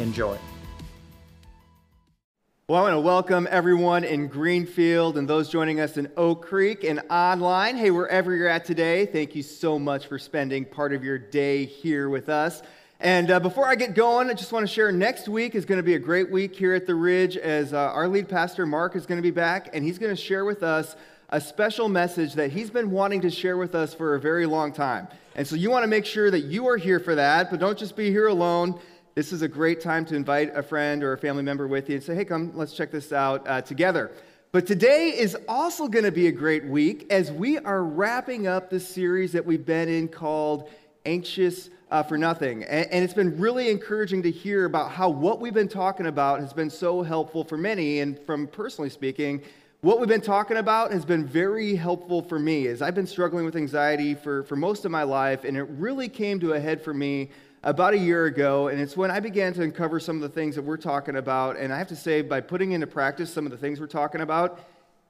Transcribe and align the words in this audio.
Enjoy. 0.00 0.38
Well, 2.66 2.78
I 2.78 2.82
want 2.82 2.94
to 2.94 3.00
welcome 3.00 3.46
everyone 3.50 4.04
in 4.04 4.26
Greenfield 4.26 5.18
and 5.18 5.28
those 5.28 5.50
joining 5.50 5.80
us 5.80 5.98
in 5.98 6.10
Oak 6.16 6.46
Creek 6.46 6.82
and 6.82 7.02
online. 7.10 7.76
Hey, 7.76 7.90
wherever 7.90 8.34
you're 8.34 8.48
at 8.48 8.64
today, 8.64 9.04
thank 9.04 9.34
you 9.34 9.42
so 9.42 9.78
much 9.78 10.06
for 10.06 10.18
spending 10.18 10.64
part 10.64 10.94
of 10.94 11.04
your 11.04 11.18
day 11.18 11.66
here 11.66 12.08
with 12.08 12.30
us. 12.30 12.62
And 13.00 13.30
uh, 13.30 13.38
before 13.38 13.68
I 13.68 13.74
get 13.74 13.94
going, 13.94 14.30
I 14.30 14.32
just 14.32 14.50
want 14.50 14.66
to 14.66 14.72
share 14.72 14.90
next 14.90 15.28
week 15.28 15.54
is 15.54 15.66
going 15.66 15.78
to 15.78 15.82
be 15.82 15.94
a 15.94 15.98
great 15.98 16.30
week 16.30 16.56
here 16.56 16.72
at 16.72 16.86
the 16.86 16.94
Ridge 16.94 17.36
as 17.36 17.74
uh, 17.74 17.76
our 17.76 18.08
lead 18.08 18.30
pastor, 18.30 18.64
Mark, 18.64 18.96
is 18.96 19.04
going 19.04 19.18
to 19.18 19.22
be 19.22 19.30
back 19.30 19.68
and 19.74 19.84
he's 19.84 19.98
going 19.98 20.16
to 20.16 20.20
share 20.20 20.46
with 20.46 20.62
us 20.62 20.96
a 21.28 21.40
special 21.40 21.90
message 21.90 22.32
that 22.34 22.50
he's 22.50 22.70
been 22.70 22.90
wanting 22.90 23.20
to 23.20 23.30
share 23.30 23.58
with 23.58 23.74
us 23.74 23.92
for 23.92 24.14
a 24.14 24.20
very 24.20 24.46
long 24.46 24.72
time. 24.72 25.06
And 25.34 25.46
so 25.46 25.56
you 25.56 25.70
want 25.70 25.82
to 25.82 25.88
make 25.88 26.06
sure 26.06 26.30
that 26.30 26.44
you 26.44 26.66
are 26.68 26.76
here 26.76 27.00
for 27.00 27.14
that, 27.16 27.50
but 27.50 27.60
don't 27.60 27.76
just 27.76 27.96
be 27.96 28.10
here 28.10 28.28
alone 28.28 28.80
this 29.14 29.32
is 29.32 29.42
a 29.42 29.48
great 29.48 29.80
time 29.80 30.04
to 30.06 30.16
invite 30.16 30.56
a 30.56 30.62
friend 30.62 31.04
or 31.04 31.12
a 31.12 31.18
family 31.18 31.42
member 31.42 31.68
with 31.68 31.88
you 31.88 31.96
and 31.96 32.04
say, 32.04 32.14
hey, 32.14 32.24
come, 32.24 32.50
let's 32.54 32.72
check 32.72 32.90
this 32.90 33.12
out 33.12 33.46
uh, 33.46 33.62
together. 33.62 34.10
But 34.50 34.66
today 34.66 35.08
is 35.16 35.36
also 35.48 35.88
going 35.88 36.04
to 36.04 36.12
be 36.12 36.26
a 36.26 36.32
great 36.32 36.64
week 36.64 37.06
as 37.10 37.30
we 37.30 37.58
are 37.58 37.84
wrapping 37.84 38.46
up 38.46 38.70
the 38.70 38.80
series 38.80 39.32
that 39.32 39.44
we've 39.44 39.64
been 39.64 39.88
in 39.88 40.08
called 40.08 40.68
Anxious 41.06 41.70
uh, 41.90 42.02
for 42.02 42.18
Nothing. 42.18 42.64
And, 42.64 42.90
and 42.90 43.04
it's 43.04 43.14
been 43.14 43.38
really 43.38 43.70
encouraging 43.70 44.22
to 44.24 44.30
hear 44.30 44.64
about 44.64 44.90
how 44.90 45.08
what 45.08 45.40
we've 45.40 45.54
been 45.54 45.68
talking 45.68 46.06
about 46.06 46.40
has 46.40 46.52
been 46.52 46.70
so 46.70 47.02
helpful 47.02 47.44
for 47.44 47.56
many. 47.56 48.00
And 48.00 48.18
from 48.26 48.48
personally 48.48 48.90
speaking, 48.90 49.42
what 49.80 50.00
we've 50.00 50.08
been 50.08 50.20
talking 50.22 50.56
about 50.56 50.92
has 50.92 51.04
been 51.04 51.26
very 51.26 51.76
helpful 51.76 52.22
for 52.22 52.38
me 52.38 52.66
as 52.66 52.80
I've 52.82 52.94
been 52.94 53.06
struggling 53.06 53.44
with 53.44 53.54
anxiety 53.54 54.14
for, 54.14 54.42
for 54.44 54.56
most 54.56 54.84
of 54.84 54.90
my 54.90 55.02
life. 55.02 55.44
And 55.44 55.56
it 55.56 55.68
really 55.70 56.08
came 56.08 56.40
to 56.40 56.54
a 56.54 56.60
head 56.60 56.82
for 56.82 56.94
me 56.94 57.30
about 57.64 57.94
a 57.94 57.98
year 57.98 58.26
ago, 58.26 58.68
and 58.68 58.78
it's 58.78 58.94
when 58.94 59.10
I 59.10 59.20
began 59.20 59.54
to 59.54 59.62
uncover 59.62 59.98
some 59.98 60.16
of 60.16 60.22
the 60.22 60.28
things 60.28 60.54
that 60.56 60.62
we're 60.62 60.76
talking 60.76 61.16
about. 61.16 61.56
And 61.56 61.72
I 61.72 61.78
have 61.78 61.88
to 61.88 61.96
say, 61.96 62.20
by 62.20 62.42
putting 62.42 62.72
into 62.72 62.86
practice 62.86 63.32
some 63.32 63.46
of 63.46 63.52
the 63.52 63.56
things 63.56 63.80
we're 63.80 63.86
talking 63.86 64.20
about, 64.20 64.60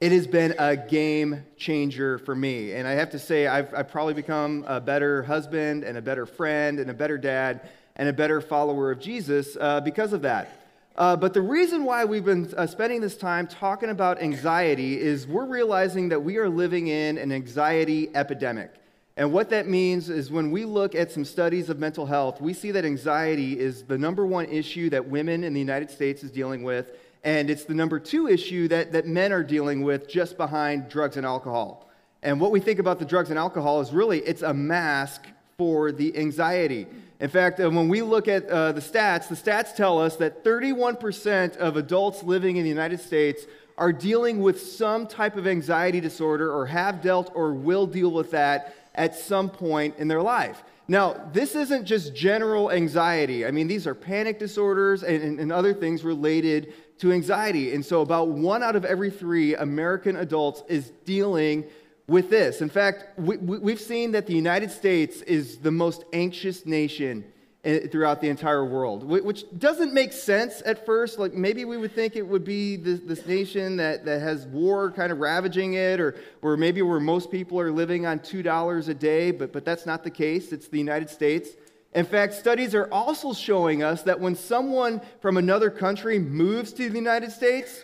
it 0.00 0.12
has 0.12 0.28
been 0.28 0.54
a 0.58 0.76
game 0.76 1.44
changer 1.56 2.18
for 2.18 2.34
me. 2.34 2.72
And 2.72 2.86
I 2.86 2.92
have 2.92 3.10
to 3.10 3.18
say, 3.18 3.48
I've, 3.48 3.74
I've 3.74 3.88
probably 3.88 4.14
become 4.14 4.64
a 4.68 4.80
better 4.80 5.24
husband 5.24 5.82
and 5.82 5.98
a 5.98 6.02
better 6.02 6.26
friend 6.26 6.78
and 6.78 6.90
a 6.90 6.94
better 6.94 7.18
dad 7.18 7.68
and 7.96 8.08
a 8.08 8.12
better 8.12 8.40
follower 8.40 8.92
of 8.92 9.00
Jesus 9.00 9.56
uh, 9.60 9.80
because 9.80 10.12
of 10.12 10.22
that. 10.22 10.60
Uh, 10.96 11.16
but 11.16 11.34
the 11.34 11.42
reason 11.42 11.82
why 11.82 12.04
we've 12.04 12.24
been 12.24 12.52
uh, 12.56 12.68
spending 12.68 13.00
this 13.00 13.16
time 13.16 13.48
talking 13.48 13.88
about 13.88 14.22
anxiety 14.22 15.00
is 15.00 15.26
we're 15.26 15.44
realizing 15.44 16.08
that 16.10 16.22
we 16.22 16.36
are 16.36 16.48
living 16.48 16.86
in 16.86 17.18
an 17.18 17.32
anxiety 17.32 18.14
epidemic. 18.14 18.72
And 19.16 19.32
what 19.32 19.50
that 19.50 19.68
means 19.68 20.10
is 20.10 20.30
when 20.30 20.50
we 20.50 20.64
look 20.64 20.96
at 20.96 21.12
some 21.12 21.24
studies 21.24 21.68
of 21.70 21.78
mental 21.78 22.04
health, 22.04 22.40
we 22.40 22.52
see 22.52 22.72
that 22.72 22.84
anxiety 22.84 23.58
is 23.58 23.84
the 23.84 23.96
number 23.96 24.26
one 24.26 24.46
issue 24.46 24.90
that 24.90 25.08
women 25.08 25.44
in 25.44 25.52
the 25.54 25.60
United 25.60 25.90
States 25.90 26.24
is 26.24 26.32
dealing 26.32 26.64
with, 26.64 26.90
and 27.22 27.48
it's 27.48 27.64
the 27.64 27.74
number 27.74 28.00
two 28.00 28.26
issue 28.26 28.66
that, 28.68 28.90
that 28.92 29.06
men 29.06 29.32
are 29.32 29.44
dealing 29.44 29.82
with 29.82 30.08
just 30.08 30.36
behind 30.36 30.88
drugs 30.88 31.16
and 31.16 31.24
alcohol. 31.24 31.88
And 32.24 32.40
what 32.40 32.50
we 32.50 32.58
think 32.58 32.80
about 32.80 32.98
the 32.98 33.04
drugs 33.04 33.30
and 33.30 33.38
alcohol 33.38 33.80
is 33.80 33.92
really 33.92 34.18
it's 34.20 34.42
a 34.42 34.52
mask 34.52 35.26
for 35.56 35.92
the 35.92 36.16
anxiety. 36.18 36.88
In 37.20 37.30
fact, 37.30 37.60
uh, 37.60 37.70
when 37.70 37.88
we 37.88 38.02
look 38.02 38.26
at 38.26 38.48
uh, 38.48 38.72
the 38.72 38.80
stats, 38.80 39.28
the 39.28 39.36
stats 39.36 39.76
tell 39.76 40.00
us 40.00 40.16
that 40.16 40.42
31% 40.42 41.56
of 41.58 41.76
adults 41.76 42.24
living 42.24 42.56
in 42.56 42.64
the 42.64 42.68
United 42.68 42.98
States 42.98 43.46
are 43.78 43.92
dealing 43.92 44.40
with 44.40 44.60
some 44.60 45.06
type 45.06 45.36
of 45.36 45.46
anxiety 45.46 46.00
disorder 46.00 46.52
or 46.52 46.66
have 46.66 47.00
dealt 47.00 47.30
or 47.34 47.52
will 47.52 47.86
deal 47.86 48.10
with 48.10 48.32
that 48.32 48.74
at 48.94 49.14
some 49.14 49.50
point 49.50 49.96
in 49.98 50.08
their 50.08 50.22
life. 50.22 50.62
Now, 50.86 51.30
this 51.32 51.54
isn't 51.54 51.86
just 51.86 52.14
general 52.14 52.70
anxiety. 52.70 53.46
I 53.46 53.50
mean, 53.50 53.68
these 53.68 53.86
are 53.86 53.94
panic 53.94 54.38
disorders 54.38 55.02
and, 55.02 55.22
and, 55.22 55.40
and, 55.40 55.50
other 55.50 55.72
things 55.72 56.04
related 56.04 56.74
to 56.98 57.10
anxiety. 57.10 57.74
And 57.74 57.84
so, 57.84 58.02
about 58.02 58.28
one 58.28 58.62
out 58.62 58.76
of 58.76 58.84
every 58.84 59.10
three 59.10 59.54
American 59.54 60.16
adults 60.16 60.62
is 60.68 60.90
dealing 61.06 61.64
with 62.06 62.28
this. 62.28 62.60
In 62.60 62.68
fact, 62.68 63.18
we, 63.18 63.38
we've 63.38 63.80
seen 63.80 64.12
that 64.12 64.26
the 64.26 64.34
United 64.34 64.70
States 64.70 65.22
is 65.22 65.58
the 65.58 65.70
most 65.70 66.04
anxious 66.12 66.66
nation 66.66 67.24
throughout 67.64 68.20
the 68.20 68.28
entire 68.28 68.64
world, 68.64 69.04
which 69.04 69.44
doesn't 69.58 69.94
make 69.94 70.12
sense 70.12 70.62
at 70.66 70.84
first. 70.84 71.18
Like 71.18 71.32
maybe 71.32 71.64
we 71.64 71.78
would 71.78 71.94
think 71.94 72.14
it 72.14 72.26
would 72.26 72.44
be 72.44 72.76
this, 72.76 73.00
this, 73.00 73.26
nation 73.26 73.76
that, 73.76 74.04
that 74.04 74.20
has 74.20 74.46
war 74.46 74.90
kind 74.90 75.10
of 75.10 75.18
ravaging 75.18 75.74
it, 75.74 75.98
or, 75.98 76.14
or 76.42 76.58
maybe 76.58 76.82
where 76.82 77.00
most 77.00 77.30
people 77.30 77.58
are 77.58 77.72
living 77.72 78.04
on 78.04 78.18
$2 78.18 78.88
a 78.88 78.94
day, 78.94 79.30
but, 79.30 79.50
but 79.50 79.64
that's 79.64 79.86
not 79.86 80.04
the 80.04 80.10
case. 80.10 80.52
It's 80.52 80.68
the 80.68 80.76
United 80.76 81.08
States. 81.08 81.50
In 81.94 82.04
fact, 82.04 82.34
studies 82.34 82.74
are 82.74 82.92
also 82.92 83.32
showing 83.32 83.82
us 83.82 84.02
that 84.02 84.20
when 84.20 84.34
someone 84.34 85.00
from 85.20 85.38
another 85.38 85.70
country 85.70 86.18
moves 86.18 86.72
to 86.74 86.90
the 86.90 86.96
United 86.96 87.32
States, 87.32 87.82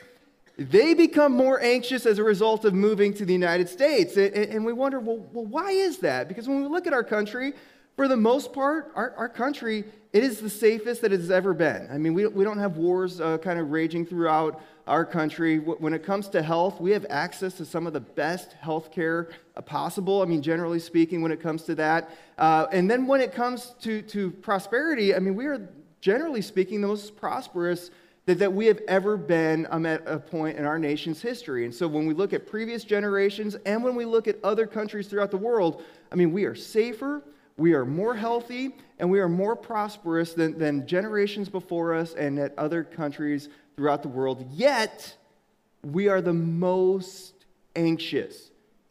they 0.59 0.93
become 0.93 1.33
more 1.33 1.59
anxious 1.63 2.05
as 2.05 2.19
a 2.19 2.23
result 2.23 2.67
of 2.67 2.75
moving 2.75 3.15
to 3.15 3.25
the 3.25 3.33
United 3.33 3.67
States. 3.67 4.19
And 4.19 4.63
we 4.63 4.75
wonder, 4.75 5.01
well, 5.01 5.27
well 5.33 5.47
why 5.47 5.71
is 5.71 5.99
that? 5.99 6.29
Because 6.29 6.47
when 6.47 6.61
we 6.61 6.69
look 6.69 6.87
at 6.87 6.93
our 6.93 7.05
country, 7.05 7.55
for 7.97 8.09
the 8.09 8.17
most 8.17 8.53
part, 8.53 8.93
our, 8.95 9.15
our 9.17 9.29
country, 9.29 9.85
it 10.13 10.25
is 10.25 10.41
the 10.41 10.51
safest 10.51 11.03
that 11.03 11.13
it 11.13 11.21
has 11.21 11.31
ever 11.31 11.55
been. 11.55 11.89
I 11.91 11.99
mean, 11.99 12.15
we, 12.15 12.27
we 12.27 12.45
don't 12.45 12.59
have 12.59 12.77
wars 12.77 13.21
uh, 13.21 13.39
kind 13.39 13.59
of 13.59 13.71
raging 13.71 14.07
throughout 14.07 14.61
our 14.87 15.05
country. 15.05 15.59
When 15.59 15.93
it 15.93 16.03
comes 16.03 16.29
to 16.31 16.43
health, 16.43 16.81
we 16.81 16.91
have 16.93 17.07
access 17.11 17.55
to 17.55 17.65
some 17.65 17.87
of 17.87 17.93
the 17.93 18.01
best 18.01 18.55
health 18.55 18.91
care 18.91 19.29
uh, 19.57 19.61
possible. 19.61 20.23
I 20.23 20.25
mean, 20.25 20.43
generally 20.43 20.81
speaking, 20.81 21.23
when 21.23 21.31
it 21.31 21.41
comes 21.41 21.63
to 21.65 21.75
that. 21.77 22.11
Uh, 22.39 22.67
and 22.73 22.91
then 22.91 23.07
when 23.07 23.21
it 23.21 23.33
comes 23.33 23.75
to, 23.83 24.03
to 24.03 24.31
prosperity, 24.31 25.15
I 25.15 25.21
mean, 25.21 25.37
we 25.37 25.47
are 25.47 25.69
generally 26.01 26.43
speaking 26.43 26.81
the 26.81 26.89
most 26.89 27.17
prosperous 27.17 27.91
that, 28.27 28.39
that 28.39 28.53
we 28.53 28.67
have 28.67 28.81
ever 28.89 29.17
been 29.17 29.67
um, 29.71 29.87
at 29.87 30.03
a 30.07 30.19
point 30.19 30.59
in 30.59 30.65
our 30.65 30.79
nation's 30.79 31.21
history. 31.21 31.65
And 31.65 31.75
so 31.75 31.87
when 31.87 32.07
we 32.07 32.15
look 32.15 32.33
at 32.33 32.47
previous 32.47 32.85
generations 32.85 33.57
and 33.67 33.85
when 33.85 33.95
we 33.95 34.05
look 34.05 34.27
at 34.29 34.37
other 34.43 34.67
countries 34.67 35.07
throughout 35.09 35.31
the 35.31 35.37
world, 35.37 35.83
I 36.11 36.15
mean, 36.15 36.33
we 36.33 36.45
are 36.45 36.55
safer, 36.55 37.23
we 37.57 37.75
are 37.75 37.85
more 37.85 38.15
healthy 38.15 38.75
and 38.99 39.11
we 39.11 39.21
are 39.21 39.29
more 39.29 39.57
prosperous 39.57 40.33
than, 40.35 40.59
than 40.59 40.87
generations 40.87 41.49
before 41.49 41.95
us 41.95 42.15
and 42.15 42.39
at 42.39 42.59
other 42.59 42.85
countries 42.85 43.49
throughout 43.77 44.03
the 44.03 44.09
world. 44.09 44.47
Yet, 44.53 45.17
we 45.83 46.09
are 46.09 46.21
the 46.21 46.33
most 46.33 47.35
anxious. 47.75 48.51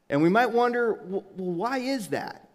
And 0.10 0.22
we 0.22 0.30
might 0.30 0.48
wonder, 0.48 1.00
well, 1.06 1.26
why 1.36 1.78
is 1.80 2.08
that? 2.08 2.48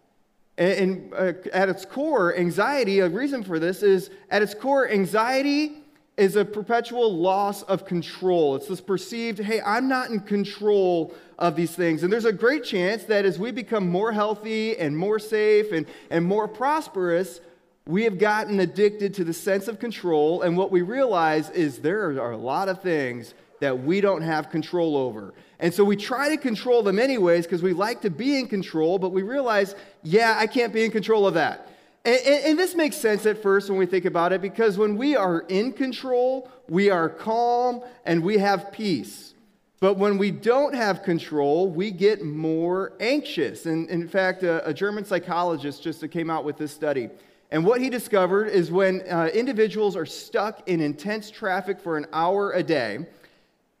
And, 0.57 1.13
uh, 1.13 1.33
at 1.53 1.69
its 1.69 1.85
core, 1.85 2.37
anxiety, 2.37 2.99
a 2.99 3.09
reason 3.09 3.43
for 3.43 3.59
this 3.59 3.83
is 3.83 4.09
at 4.29 4.41
its 4.41 4.53
core, 4.53 4.89
anxiety 4.89 5.84
is 6.17 6.35
a 6.35 6.45
perpetual 6.45 7.13
loss 7.13 7.61
of 7.63 7.85
control. 7.85 8.55
It's 8.55 8.67
this 8.67 8.79
perceived, 8.79 9.39
hey, 9.39 9.61
I'm 9.61 9.89
not 9.89 10.09
in 10.09 10.21
control 10.21 11.13
of 11.37 11.55
these 11.55 11.75
things. 11.75 12.03
And 12.03 12.11
there's 12.11 12.25
a 12.25 12.31
great 12.31 12.63
chance 12.63 13.03
that 13.05 13.25
as 13.25 13.37
we 13.37 13.51
become 13.51 13.89
more 13.89 14.13
healthy 14.13 14.77
and 14.77 14.97
more 14.97 15.19
safe 15.19 15.73
and, 15.73 15.85
and 16.09 16.23
more 16.25 16.47
prosperous, 16.47 17.41
we 17.85 18.03
have 18.03 18.17
gotten 18.17 18.59
addicted 18.61 19.13
to 19.15 19.23
the 19.25 19.33
sense 19.33 19.67
of 19.67 19.79
control. 19.79 20.41
And 20.41 20.55
what 20.57 20.71
we 20.71 20.81
realize 20.81 21.49
is 21.49 21.79
there 21.79 22.05
are 22.05 22.31
a 22.31 22.37
lot 22.37 22.69
of 22.69 22.81
things 22.81 23.33
that 23.59 23.83
we 23.83 23.99
don't 23.99 24.21
have 24.21 24.49
control 24.49 24.95
over. 24.95 25.33
And 25.59 25.73
so 25.73 25.83
we 25.83 25.95
try 25.95 26.29
to 26.29 26.37
control 26.37 26.81
them 26.81 26.97
anyways 26.97 27.45
because 27.45 27.61
we 27.61 27.73
like 27.73 28.01
to 28.01 28.09
be 28.09 28.39
in 28.39 28.47
control, 28.47 28.99
but 28.99 29.09
we 29.09 29.21
realize, 29.21 29.75
yeah, 30.03 30.35
I 30.37 30.47
can't 30.47 30.73
be 30.73 30.83
in 30.83 30.91
control 30.91 31.27
of 31.27 31.33
that. 31.35 31.69
And, 32.05 32.21
and, 32.23 32.45
and, 32.45 32.59
this 32.59 32.75
makes 32.75 32.95
sense 32.97 33.25
at 33.25 33.41
first 33.41 33.67
when 33.67 33.79
we 33.79 33.87
think 33.87 34.05
about 34.05 34.31
it 34.31 34.39
because 34.39 34.77
when 34.77 34.95
we 34.95 35.15
are 35.15 35.39
in 35.49 35.73
control, 35.73 36.47
we 36.69 36.91
are 36.91 37.09
calm 37.09 37.81
and 38.05 38.21
we 38.21 38.37
have 38.37 38.71
peace. 38.71 39.33
But 39.79 39.97
when 39.97 40.19
we 40.19 40.29
don't 40.29 40.75
have 40.75 41.01
control, 41.01 41.67
we 41.67 41.89
get 41.89 42.23
more 42.23 42.93
anxious. 42.99 43.65
And 43.65 43.89
in 43.89 44.07
fact, 44.07 44.43
a, 44.43 44.67
a 44.69 44.73
German 44.73 45.03
psychologist 45.03 45.81
just 45.81 46.07
came 46.11 46.29
out 46.29 46.45
with 46.45 46.57
this 46.57 46.71
study. 46.71 47.09
And 47.49 47.65
what 47.65 47.81
he 47.81 47.89
discovered 47.89 48.49
is 48.49 48.71
when 48.71 49.01
uh, 49.09 49.29
individuals 49.33 49.95
are 49.95 50.05
stuck 50.05 50.67
in 50.67 50.81
intense 50.81 51.31
traffic 51.31 51.79
for 51.79 51.97
an 51.97 52.05
hour 52.13 52.51
a 52.51 52.61
day, 52.61 52.99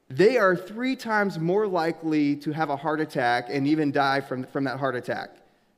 they 0.09 0.37
are 0.37 0.55
three 0.55 0.95
times 0.95 1.37
more 1.37 1.67
likely 1.67 2.35
to 2.37 2.51
have 2.51 2.71
a 2.71 2.75
heart 2.75 3.01
attack 3.01 3.47
and 3.49 3.67
even 3.67 3.91
die 3.91 4.21
from, 4.21 4.45
from 4.45 4.63
that 4.63 4.79
heart 4.79 4.95
attack. 4.95 5.31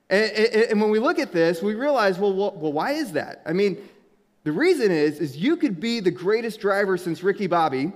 And, 0.10 0.32
and, 0.32 0.82
when 0.82 0.90
we 0.90 1.00
look 1.00 1.20
at 1.20 1.34
this, 1.34 1.62
we 1.62 1.76
realize, 1.76 2.18
well, 2.18 2.34
well, 2.34 2.54
well, 2.56 2.72
why 2.72 2.94
is 2.94 3.12
that? 3.14 3.42
I 3.46 3.52
mean, 3.54 3.78
The 4.46 4.54
reason 4.54 4.90
is, 4.90 5.20
is 5.20 5.36
you 5.36 5.58
could 5.58 5.82
be 5.82 6.00
the 6.00 6.12
greatest 6.12 6.62
driver 6.62 6.96
since 6.96 7.22
Ricky 7.22 7.48
Bobby, 7.48 7.92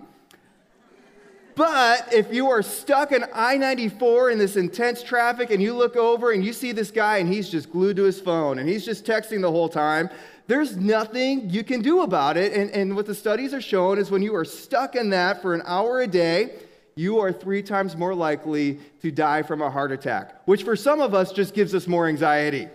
but 1.56 2.14
if 2.14 2.34
you 2.34 2.50
are 2.50 2.62
stuck 2.62 3.12
in 3.12 3.24
I 3.34 3.56
94 3.58 4.32
in 4.32 4.38
this 4.38 4.58
intense 4.58 5.04
traffic 5.04 5.52
and 5.52 5.62
you 5.62 5.74
look 5.74 5.96
over 5.96 6.32
and 6.32 6.44
you 6.44 6.54
see 6.54 6.72
this 6.72 6.92
guy 6.92 7.18
and 7.18 7.32
he's 7.32 7.50
just 7.50 7.72
glued 7.72 7.96
to 7.98 8.04
his 8.04 8.20
phone 8.20 8.60
and 8.60 8.68
he's 8.68 8.86
just 8.86 9.06
texting 9.06 9.42
the 9.42 9.52
whole 9.52 9.70
time, 9.70 10.10
there's 10.48 10.76
nothing 10.76 11.50
you 11.50 11.64
can 11.64 11.82
do 11.82 12.02
about 12.02 12.36
it. 12.36 12.52
And, 12.54 12.70
and 12.72 12.96
what 12.96 13.06
the 13.06 13.16
studies 13.16 13.54
are 13.54 13.62
showing 13.62 14.00
is 14.00 14.12
when 14.12 14.22
you 14.22 14.36
are 14.36 14.44
stuck 14.44 14.96
in 14.96 15.10
that 15.12 15.42
for 15.42 15.54
an 15.54 15.62
hour 15.66 16.02
a 16.02 16.08
day, 16.08 16.56
you 17.02 17.20
are 17.20 17.34
three 17.34 17.64
times 17.64 17.98
more 17.98 18.14
likely 18.14 18.80
to 19.02 19.12
die 19.12 19.42
from 19.42 19.62
a 19.62 19.70
heart 19.72 19.92
attack, 19.92 20.40
which 20.46 20.64
for 20.64 20.76
some 20.76 21.02
of 21.02 21.16
us 21.16 21.34
just 21.34 21.56
gives 21.56 21.74
us 21.74 21.88
more 21.88 22.08
anxiety. 22.08 22.68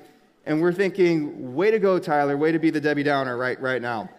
And 0.44 0.60
we're 0.60 0.72
thinking, 0.72 1.54
way 1.54 1.70
to 1.70 1.78
go, 1.78 2.00
Tyler, 2.00 2.36
way 2.36 2.50
to 2.50 2.58
be 2.58 2.70
the 2.70 2.80
Debbie 2.80 3.04
Downer 3.04 3.36
right, 3.36 3.60
right 3.60 3.80
now. 3.80 4.10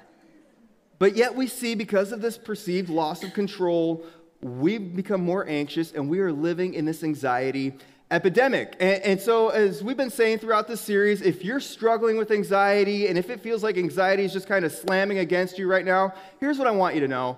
But 0.98 1.18
yet 1.18 1.36
we 1.36 1.48
see, 1.48 1.75
because 1.75 2.13
of 2.13 2.21
this 2.21 2.38
perceived 2.38 2.89
loss 2.89 3.21
of 3.24 3.33
control, 3.33 4.06
we 4.42 4.77
become 4.77 5.21
more 5.21 5.48
anxious 5.48 5.92
and 5.92 6.09
we 6.09 6.19
are 6.19 6.31
living 6.31 6.74
in 6.74 6.86
this 6.86 7.04
anxiety 7.04 7.74
epidemic. 8.09 8.77
And, 8.80 9.04
and, 9.04 9.21
so, 9.21 9.50
as 9.50 9.83
we've 9.83 9.98
been 9.98 10.09
saying 10.09 10.39
throughout 10.39 10.69
this 10.69 10.80
series, 10.80 11.21
if 11.21 11.44
you're 11.44 11.59
struggling 11.59 12.18
with 12.18 12.31
anxiety 12.31 13.07
and 13.07 13.18
if 13.18 13.30
it 13.30 13.42
feels 13.42 13.62
like 13.62 13.77
anxiety 13.77 14.24
is 14.24 14.31
just 14.31 14.48
kind 14.48 14.63
of 14.63 14.71
slamming 14.71 15.18
against 15.18 15.59
you 15.59 15.68
right 15.68 15.86
now, 15.86 16.13
here's 16.39 16.57
what 16.57 16.68
I 16.68 16.71
want 16.71 16.95
you 16.95 17.01
to 17.01 17.07
know 17.09 17.38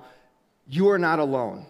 you 0.68 0.90
are 0.90 1.00
not 1.00 1.18
alone. 1.18 1.66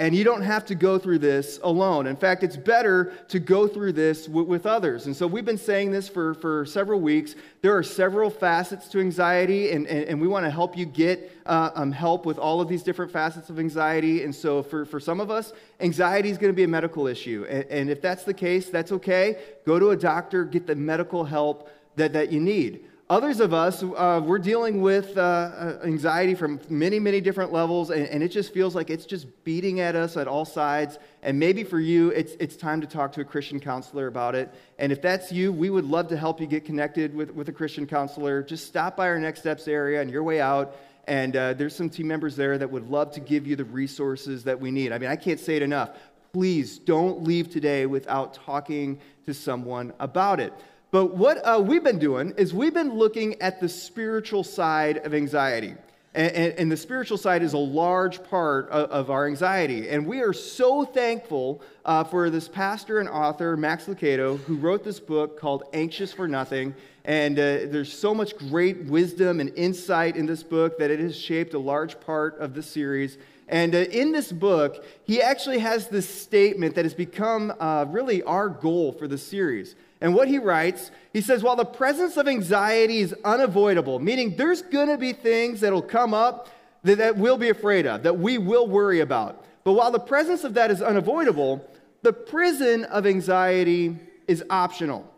And 0.00 0.14
you 0.14 0.22
don't 0.22 0.42
have 0.42 0.64
to 0.66 0.76
go 0.76 0.96
through 0.96 1.18
this 1.18 1.58
alone. 1.64 2.06
In 2.06 2.14
fact, 2.14 2.44
it's 2.44 2.56
better 2.56 3.12
to 3.28 3.40
go 3.40 3.66
through 3.66 3.94
this 3.94 4.26
w- 4.26 4.46
with 4.46 4.64
others. 4.64 5.06
And 5.06 5.16
so 5.16 5.26
we've 5.26 5.44
been 5.44 5.58
saying 5.58 5.90
this 5.90 6.08
for, 6.08 6.34
for 6.34 6.64
several 6.66 7.00
weeks. 7.00 7.34
There 7.62 7.76
are 7.76 7.82
several 7.82 8.30
facets 8.30 8.86
to 8.90 9.00
anxiety, 9.00 9.72
and, 9.72 9.88
and, 9.88 10.04
and 10.04 10.20
we 10.20 10.28
want 10.28 10.46
to 10.46 10.50
help 10.50 10.76
you 10.76 10.86
get 10.86 11.32
uh, 11.46 11.70
um, 11.74 11.90
help 11.90 12.26
with 12.26 12.38
all 12.38 12.60
of 12.60 12.68
these 12.68 12.84
different 12.84 13.10
facets 13.10 13.50
of 13.50 13.58
anxiety. 13.58 14.22
And 14.22 14.32
so 14.32 14.62
for, 14.62 14.84
for 14.84 15.00
some 15.00 15.18
of 15.18 15.32
us, 15.32 15.52
anxiety 15.80 16.30
is 16.30 16.38
going 16.38 16.52
to 16.52 16.56
be 16.56 16.62
a 16.62 16.68
medical 16.68 17.08
issue. 17.08 17.44
And, 17.48 17.64
and 17.64 17.90
if 17.90 18.00
that's 18.00 18.22
the 18.22 18.34
case, 18.34 18.70
that's 18.70 18.92
okay. 18.92 19.38
Go 19.66 19.80
to 19.80 19.90
a 19.90 19.96
doctor, 19.96 20.44
get 20.44 20.68
the 20.68 20.76
medical 20.76 21.24
help 21.24 21.70
that, 21.96 22.12
that 22.12 22.30
you 22.30 22.38
need. 22.38 22.84
Others 23.10 23.40
of 23.40 23.54
us, 23.54 23.82
uh, 23.82 24.20
we're 24.22 24.38
dealing 24.38 24.82
with 24.82 25.16
uh, 25.16 25.20
uh, 25.22 25.78
anxiety 25.82 26.34
from 26.34 26.60
many, 26.68 26.98
many 26.98 27.22
different 27.22 27.50
levels, 27.50 27.88
and, 27.88 28.06
and, 28.06 28.22
it 28.22 28.28
just 28.28 28.52
feels 28.52 28.74
like 28.74 28.90
it's 28.90 29.06
just 29.06 29.26
beating 29.44 29.80
at 29.80 29.96
us 29.96 30.18
at 30.18 30.28
all 30.28 30.44
sides. 30.44 30.98
And 31.22 31.38
maybe 31.38 31.64
for 31.64 31.80
you, 31.80 32.10
it's, 32.10 32.32
it's 32.38 32.54
time 32.54 32.82
to 32.82 32.86
talk 32.86 33.12
to 33.12 33.22
a 33.22 33.24
Christian 33.24 33.60
counselor 33.60 34.08
about 34.08 34.34
it. 34.34 34.52
And 34.78 34.92
if 34.92 35.00
that's 35.00 35.32
you, 35.32 35.54
we 35.54 35.70
would 35.70 35.86
love 35.86 36.08
to 36.08 36.18
help 36.18 36.38
you 36.38 36.46
get 36.46 36.66
connected 36.66 37.14
with, 37.14 37.30
with 37.30 37.48
a 37.48 37.52
Christian 37.52 37.86
counselor. 37.86 38.42
Just 38.42 38.66
stop 38.66 38.94
by 38.94 39.08
our 39.08 39.18
Next 39.18 39.40
Steps 39.40 39.66
area 39.68 40.02
on 40.02 40.10
your 40.10 40.22
way 40.22 40.42
out, 40.42 40.76
and 41.06 41.34
uh, 41.34 41.54
there's 41.54 41.74
some 41.74 41.88
team 41.88 42.08
members 42.08 42.36
there 42.36 42.58
that 42.58 42.70
would 42.70 42.90
love 42.90 43.10
to 43.12 43.20
give 43.20 43.46
you 43.46 43.56
the 43.56 43.64
resources 43.64 44.44
that 44.44 44.60
we 44.60 44.70
need. 44.70 44.92
I 44.92 44.98
mean, 44.98 45.08
I 45.08 45.16
can't 45.16 45.40
say 45.40 45.56
it 45.56 45.62
enough. 45.62 45.92
Please 46.34 46.78
don't 46.78 47.24
leave 47.24 47.48
today 47.48 47.86
without 47.86 48.34
talking 48.34 49.00
to 49.24 49.32
someone 49.32 49.94
about 49.98 50.40
it. 50.40 50.52
But 50.90 51.16
what 51.16 51.38
uh, 51.38 51.60
we've 51.60 51.84
been 51.84 51.98
doing 51.98 52.32
is 52.36 52.54
we've 52.54 52.72
been 52.72 52.94
looking 52.94 53.40
at 53.42 53.60
the 53.60 53.68
spiritual 53.68 54.42
side 54.42 54.98
of 54.98 55.12
anxiety. 55.12 55.74
And, 56.14 56.32
and, 56.32 56.54
and 56.54 56.72
the 56.72 56.76
spiritual 56.76 57.18
side 57.18 57.42
is 57.42 57.52
a 57.52 57.58
large 57.58 58.24
part 58.24 58.70
of, 58.70 58.90
of, 58.90 59.10
our 59.10 59.26
anxiety. 59.26 59.90
And 59.90 60.06
we 60.06 60.20
are 60.20 60.32
so 60.32 60.86
thankful 60.86 61.60
uh, 61.84 62.04
for 62.04 62.30
this 62.30 62.48
pastor 62.48 63.00
and 63.00 63.08
author, 63.08 63.56
Max 63.56 63.84
Lucado, 63.84 64.38
who 64.38 64.56
wrote 64.56 64.82
this 64.82 64.98
book 64.98 65.38
called 65.38 65.64
Anxious 65.74 66.12
for 66.12 66.26
Nothing. 66.26 66.74
And 67.04 67.38
uh, 67.38 67.66
there's 67.66 67.92
so 67.92 68.14
much 68.14 68.36
great 68.36 68.84
wisdom 68.86 69.40
and 69.40 69.52
insight 69.56 70.16
in 70.16 70.24
this 70.24 70.42
book 70.42 70.78
that 70.78 70.90
it 70.90 71.00
has 71.00 71.16
shaped 71.16 71.52
a 71.52 71.58
large 71.58 72.00
part 72.00 72.38
of 72.38 72.54
the 72.54 72.62
series. 72.62 73.18
And 73.46 73.74
uh, 73.74 73.78
in 73.78 74.12
this 74.12 74.32
book, 74.32 74.84
he 75.04 75.20
actually 75.20 75.58
has 75.58 75.88
this 75.88 76.08
statement 76.08 76.74
that 76.74 76.84
has 76.84 76.94
become 76.94 77.52
uh, 77.60 77.84
really 77.88 78.22
our 78.22 78.48
goal 78.48 78.92
for 78.92 79.06
the 79.06 79.18
series. 79.18 79.74
And 80.00 80.14
what 80.14 80.28
he 80.28 80.38
writes, 80.38 80.90
he 81.12 81.20
says, 81.20 81.42
while 81.42 81.56
the 81.56 81.64
presence 81.64 82.16
of 82.16 82.28
anxiety 82.28 82.98
is 82.98 83.14
unavoidable, 83.24 83.98
meaning 83.98 84.36
there's 84.36 84.62
going 84.62 84.88
to 84.88 84.98
be 84.98 85.12
things 85.12 85.60
that'll 85.60 85.82
come 85.82 86.14
up 86.14 86.48
that, 86.84 86.98
that 86.98 87.16
we'll 87.16 87.38
be 87.38 87.48
afraid 87.48 87.86
of, 87.86 88.04
that 88.04 88.18
we 88.18 88.38
will 88.38 88.68
worry 88.68 89.00
about. 89.00 89.44
But 89.64 89.72
while 89.72 89.90
the 89.90 89.98
presence 89.98 90.44
of 90.44 90.54
that 90.54 90.70
is 90.70 90.80
unavoidable, 90.80 91.68
the 92.02 92.12
prison 92.12 92.84
of 92.84 93.06
anxiety 93.06 93.96
is 94.28 94.44
optional 94.50 95.12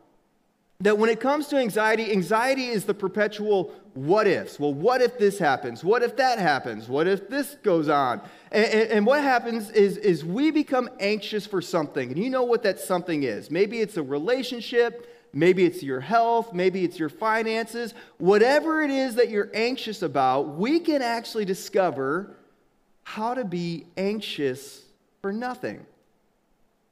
that 0.81 0.97
when 0.97 1.11
it 1.11 1.21
comes 1.21 1.49
to 1.49 1.57
anxiety, 1.57 2.11
anxiety 2.11 2.69
is 2.69 2.85
the 2.85 2.95
perpetual 2.95 3.73
what 3.95 4.27
ifs. 4.27 4.59
Well, 4.59 4.73
what 4.73 5.03
if 5.03 5.19
this 5.19 5.39
happens? 5.39 5.85
What 5.85 6.03
if 6.03 6.17
that 6.17 6.39
happens? 6.39 6.89
What 6.89 7.07
if 7.07 7.29
this 7.29 7.57
goes 7.63 7.89
on? 7.89 8.23
And, 8.51 8.65
and, 8.67 8.91
and, 8.91 9.07
what 9.07 9.23
happens 9.23 9.71
is, 9.71 9.97
is 9.99 10.25
we 10.25 10.51
become 10.51 10.89
anxious 10.99 11.47
for 11.47 11.61
something. 11.61 12.11
And 12.11 12.19
you 12.19 12.31
know 12.31 12.45
what 12.45 12.63
that 12.63 12.81
something 12.81 13.25
is. 13.25 13.51
Maybe 13.51 13.81
it's 13.81 13.97
a 13.97 14.03
relationship, 14.03 15.29
maybe 15.33 15.65
it's 15.65 15.83
your 15.83 16.01
health, 16.01 16.55
maybe 16.55 16.85
it's 16.85 16.99
your 16.99 17.09
finances. 17.09 17.95
Whatever 18.19 18.83
it 18.83 18.91
is 18.91 19.17
that 19.17 19.29
you're 19.29 19.51
anxious 19.53 20.03
about, 20.03 20.57
we 20.57 20.81
can 20.81 21.03
actually 21.03 21.45
discover 21.45 22.37
how 23.03 23.35
to 23.35 23.45
be 23.45 23.87
anxious 23.97 24.83
for 25.21 25.33
nothing. 25.33 25.85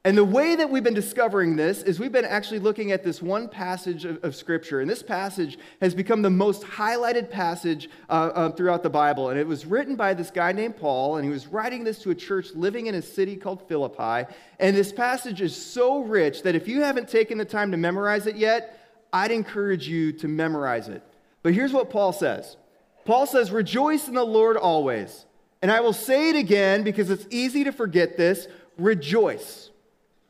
And 0.09 0.17
the 0.17 0.25
way 0.25 0.55
that 0.55 0.71
we've 0.71 0.83
been 0.83 0.95
discovering 0.95 1.55
this 1.55 1.83
is 1.83 1.99
we've 1.99 2.11
been 2.11 2.25
actually 2.25 2.57
looking 2.57 2.91
at 2.91 3.03
this 3.03 3.21
one 3.21 3.47
passage 3.47 4.05
of, 4.05 4.23
of 4.23 4.35
Scripture. 4.35 4.81
And 4.81 4.89
this 4.89 5.03
passage 5.03 5.59
has 5.81 5.93
become 5.93 6.23
the 6.23 6.31
most 6.31 6.63
highlighted 6.63 7.29
passage 7.29 7.91
uh, 8.09 8.13
uh, 8.33 8.49
throughout 8.49 8.81
the 8.81 8.89
Bible. 8.89 9.29
And 9.29 9.39
it 9.39 9.45
was 9.45 9.67
written 9.67 9.95
by 9.95 10.15
this 10.15 10.31
guy 10.31 10.51
named 10.51 10.77
Paul, 10.77 11.17
and 11.17 11.25
he 11.25 11.29
was 11.29 11.45
writing 11.45 11.83
this 11.83 11.99
to 11.99 12.09
a 12.09 12.15
church 12.15 12.47
living 12.55 12.87
in 12.87 12.95
a 12.95 13.03
city 13.03 13.35
called 13.35 13.67
Philippi. 13.67 14.27
And 14.59 14.75
this 14.75 14.91
passage 14.91 15.41
is 15.41 15.55
so 15.55 15.99
rich 15.99 16.41
that 16.41 16.55
if 16.55 16.67
you 16.67 16.81
haven't 16.81 17.07
taken 17.07 17.37
the 17.37 17.45
time 17.45 17.69
to 17.69 17.77
memorize 17.77 18.25
it 18.25 18.35
yet, 18.35 18.79
I'd 19.13 19.29
encourage 19.29 19.87
you 19.87 20.11
to 20.13 20.27
memorize 20.27 20.87
it. 20.87 21.03
But 21.43 21.53
here's 21.53 21.71
what 21.71 21.91
Paul 21.91 22.13
says 22.13 22.57
Paul 23.05 23.27
says, 23.27 23.51
Rejoice 23.51 24.07
in 24.07 24.15
the 24.15 24.25
Lord 24.25 24.57
always. 24.57 25.27
And 25.61 25.71
I 25.71 25.81
will 25.81 25.93
say 25.93 26.31
it 26.31 26.35
again 26.35 26.81
because 26.81 27.11
it's 27.11 27.27
easy 27.29 27.63
to 27.65 27.71
forget 27.71 28.17
this 28.17 28.47
rejoice. 28.75 29.68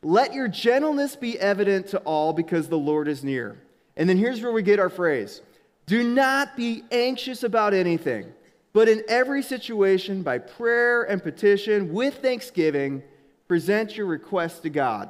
Let 0.02 0.34
your 0.34 0.48
gentleness 0.48 1.16
be 1.16 1.40
evident 1.40 1.88
to 1.88 2.00
all 2.00 2.34
because 2.34 2.70
the 2.70 2.78
Lord 2.78 3.08
is 3.08 3.24
near. 3.24 3.58
And 3.98 4.10
then 4.10 4.18
here's 4.18 4.42
where 4.42 4.52
we 4.52 4.64
get 4.64 4.80
our 4.80 4.90
phrase 4.90 5.42
Do 5.86 6.04
not 6.04 6.56
be 6.56 6.84
anxious 6.92 7.44
about 7.44 7.74
anything, 7.74 8.32
but 8.72 8.88
in 8.88 9.04
every 9.10 9.44
situation, 9.44 10.24
by 10.24 10.38
prayer 10.38 11.04
and 11.04 11.22
petition, 11.22 11.92
with 11.94 12.16
thanksgiving, 12.16 13.04
present 13.48 13.98
your 13.98 14.06
requests 14.06 14.60
to 14.62 14.70
God. 14.70 15.10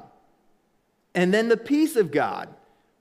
And 1.13 1.33
then 1.33 1.49
the 1.49 1.57
peace 1.57 1.95
of 1.95 2.11
God, 2.11 2.49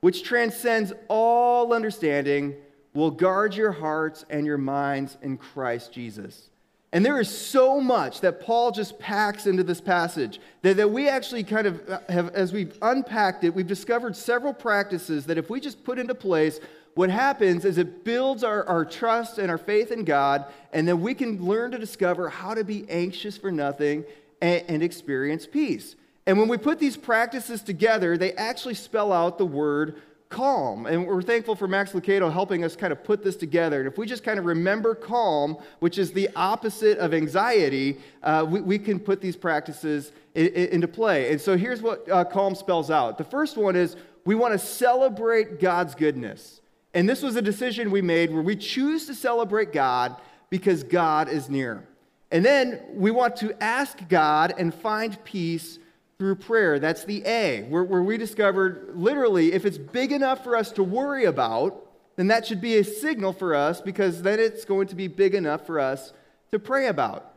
which 0.01 0.25
transcends 0.25 0.93
all 1.09 1.73
understanding, 1.73 2.57
will 2.93 3.11
guard 3.11 3.55
your 3.55 3.73
hearts 3.73 4.25
and 4.29 4.45
your 4.45 4.59
minds 4.59 5.17
in 5.23 5.39
Christ 5.39 5.93
Jesus. 5.93 6.51
And 6.93 7.05
there 7.05 7.21
is 7.21 7.29
so 7.29 7.81
much 7.81 8.23
that 8.23 8.41
Paul 8.41 8.71
just 8.71 8.99
packs 8.99 9.47
into 9.47 9.63
this 9.63 9.81
passage 9.81 10.41
that, 10.63 10.79
that 10.79 10.91
we 10.91 11.09
actually 11.09 11.45
kind 11.45 11.67
of 11.67 11.89
uh, 11.89 12.01
have, 12.09 12.35
as 12.35 12.53
we've 12.53 12.77
unpacked 12.81 13.45
it, 13.45 13.55
we've 13.55 13.67
discovered 13.67 14.17
several 14.17 14.55
practices 14.55 15.27
that 15.27 15.37
if 15.37 15.51
we 15.51 15.61
just 15.61 15.85
put 15.85 15.99
into 15.99 16.15
place, 16.15 16.61
what 16.95 17.11
happens 17.11 17.67
is 17.67 17.77
it 17.77 18.05
builds 18.05 18.43
our, 18.43 18.65
our 18.65 18.85
trust 18.85 19.39
and 19.39 19.51
our 19.51 19.59
faith 19.59 19.93
in 19.93 20.05
God, 20.05 20.47
and 20.73 20.89
then 20.89 21.03
we 21.03 21.15
can 21.15 21.45
learn 21.45 21.71
to 21.73 21.79
discover 21.79 22.31
how 22.31 22.55
to 22.55 22.65
be 22.65 22.89
anxious 22.89 23.37
for 23.37 23.53
nothing 23.53 24.05
and, 24.41 24.65
and 24.67 24.83
experience 24.83 25.47
peace. 25.47 25.95
And 26.27 26.39
when 26.39 26.49
we 26.49 26.57
put 26.57 26.79
these 26.79 26.97
practices 26.97 27.63
together, 27.63 28.17
they 28.17 28.33
actually 28.33 28.75
spell 28.75 29.13
out 29.13 29.39
the 29.39 29.47
word 29.47 30.01
calm. 30.29 30.87
And 30.87 31.07
we're 31.07 31.23
thankful 31.23 31.55
for 31.55 31.67
Max 31.67 31.93
Lucado 31.93 32.31
helping 32.33 32.65
us 32.65 32.77
kind 32.77 32.93
of 32.93 33.03
put 33.03 33.25
this 33.25 33.37
together. 33.37 33.79
And 33.81 33.89
if 33.89 33.97
we 33.97 34.07
just 34.07 34.23
kind 34.23 34.39
of 34.39 34.45
remember 34.45 34.95
calm, 34.95 35.57
which 35.81 35.99
is 35.99 36.13
the 36.13 36.29
opposite 36.37 36.99
of 36.99 37.15
anxiety, 37.15 37.99
uh, 38.23 38.45
we, 38.49 38.61
we, 38.61 38.79
can 38.79 39.01
put 39.01 39.21
these 39.21 39.37
practices 39.37 40.13
in, 40.35 40.49
in, 40.49 40.69
into 40.69 40.89
play. 40.89 41.33
And 41.33 41.41
so 41.41 41.57
here's 41.57 41.81
what 41.81 42.09
uh, 42.11 42.25
calm 42.25 42.55
spells 42.55 42.91
out 42.91 43.17
the 43.17 43.25
first 43.25 43.57
one 43.57 43.75
is 43.77 43.97
we 44.25 44.35
want 44.35 44.53
to 44.53 44.59
celebrate 44.59 45.61
God's 45.61 45.95
goodness. 45.95 46.61
And 46.93 47.09
this 47.09 47.23
was 47.23 47.37
a 47.37 47.43
decision 47.43 47.91
we 47.91 48.03
made 48.03 48.33
where 48.33 48.43
we 48.43 48.57
choose 48.57 49.07
to 49.07 49.15
celebrate 49.15 49.73
God 49.73 50.17
because 50.51 50.83
God 50.83 51.29
is 51.29 51.49
near. 51.49 51.87
And 52.31 52.45
then 52.45 52.81
we 52.93 53.11
want 53.11 53.37
to 53.37 53.63
ask 53.63 54.07
God 54.09 54.55
and 54.59 54.75
find 54.75 55.23
peace 55.25 55.79
through 56.19 56.35
prayer. 56.35 56.81
That's 56.81 57.05
the 57.05 57.25
A, 57.25 57.63
where, 57.69 57.85
where 57.85 58.03
we 58.03 58.19
discovered 58.19 58.91
literally 58.95 59.53
if 59.53 59.65
it's 59.65 59.79
big 59.79 60.11
enough 60.11 60.43
for 60.43 60.57
us 60.57 60.73
to 60.73 60.83
worry 60.83 61.27
about, 61.27 61.87
then 62.17 62.27
that 62.27 62.45
should 62.45 62.61
be 62.61 62.79
a 62.79 62.85
signal 62.85 63.33
for 63.33 63.55
us 63.55 63.81
because 63.81 64.23
then 64.23 64.41
it's 64.41 64.65
going 64.65 64.89
to 64.89 64.97
be 64.97 65.07
big 65.07 65.37
enough 65.37 65.65
for 65.65 65.79
us 65.79 66.13
to 66.51 66.59
pray 66.59 66.89
about. 66.89 67.33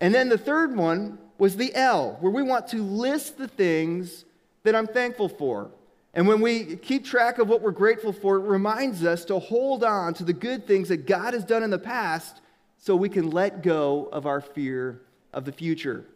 And 0.00 0.14
then 0.14 0.30
the 0.30 0.38
third 0.38 0.74
one 0.74 1.18
was 1.36 1.56
the 1.56 1.74
L, 1.74 2.16
where 2.20 2.32
we 2.32 2.42
want 2.42 2.68
to 2.68 2.82
list 2.82 3.36
the 3.36 3.48
things 3.48 4.24
that 4.62 4.74
I'm 4.74 4.86
thankful 4.86 5.28
for. 5.28 5.70
And 6.14 6.26
when 6.26 6.40
we 6.40 6.76
keep 6.76 7.04
track 7.04 7.38
of 7.38 7.48
what 7.48 7.60
we're 7.60 7.72
grateful 7.72 8.14
for, 8.14 8.36
it 8.36 8.48
reminds 8.48 9.04
us 9.04 9.26
to 9.26 9.38
hold 9.38 9.84
on 9.84 10.14
to 10.14 10.24
the 10.24 10.32
good 10.32 10.66
things 10.66 10.88
that 10.88 11.06
God 11.06 11.34
has 11.34 11.44
done 11.44 11.62
in 11.62 11.70
the 11.70 11.78
past 11.78 12.40
so 12.78 12.96
we 12.96 13.10
can 13.10 13.30
let 13.30 13.62
go 13.62 14.08
of 14.12 14.24
our 14.24 14.40
fear 14.40 15.02
of 15.34 15.44
the 15.44 15.52
future. 15.52 16.06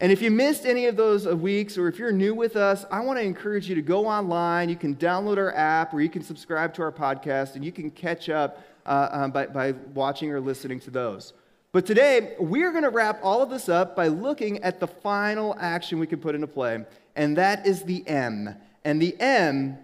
And 0.00 0.10
if 0.10 0.20
you 0.20 0.30
missed 0.32 0.66
any 0.66 0.86
of 0.86 0.96
those 0.96 1.26
weeks, 1.28 1.78
or 1.78 1.86
if 1.86 1.98
you're 1.98 2.10
new 2.10 2.34
with 2.34 2.56
us, 2.56 2.84
I 2.90 3.00
want 3.00 3.20
to 3.20 3.24
encourage 3.24 3.68
you 3.68 3.76
to 3.76 3.82
go 3.82 4.06
online. 4.06 4.68
You 4.68 4.76
can 4.76 4.96
download 4.96 5.36
our 5.36 5.54
app, 5.54 5.94
or 5.94 6.00
you 6.00 6.08
can 6.08 6.22
subscribe 6.22 6.74
to 6.74 6.82
our 6.82 6.90
podcast, 6.90 7.54
and 7.54 7.64
you 7.64 7.70
can 7.70 7.88
catch 7.90 8.28
up 8.28 8.64
uh, 8.84 9.08
um, 9.12 9.30
by, 9.30 9.46
by 9.46 9.72
watching 9.94 10.32
or 10.32 10.40
listening 10.40 10.80
to 10.80 10.90
those. 10.90 11.34
But 11.70 11.86
today, 11.86 12.34
we're 12.40 12.72
going 12.72 12.82
to 12.82 12.90
wrap 12.90 13.20
all 13.22 13.42
of 13.42 13.50
this 13.50 13.68
up 13.68 13.94
by 13.94 14.08
looking 14.08 14.62
at 14.64 14.80
the 14.80 14.88
final 14.88 15.56
action 15.60 16.00
we 16.00 16.08
can 16.08 16.20
put 16.20 16.34
into 16.34 16.48
play, 16.48 16.84
and 17.14 17.36
that 17.36 17.66
is 17.66 17.84
the 17.84 18.06
M. 18.08 18.56
And 18.84 19.00
the 19.00 19.16
M 19.20 19.78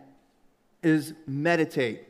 is 0.83 1.15
meditate. 1.29 2.08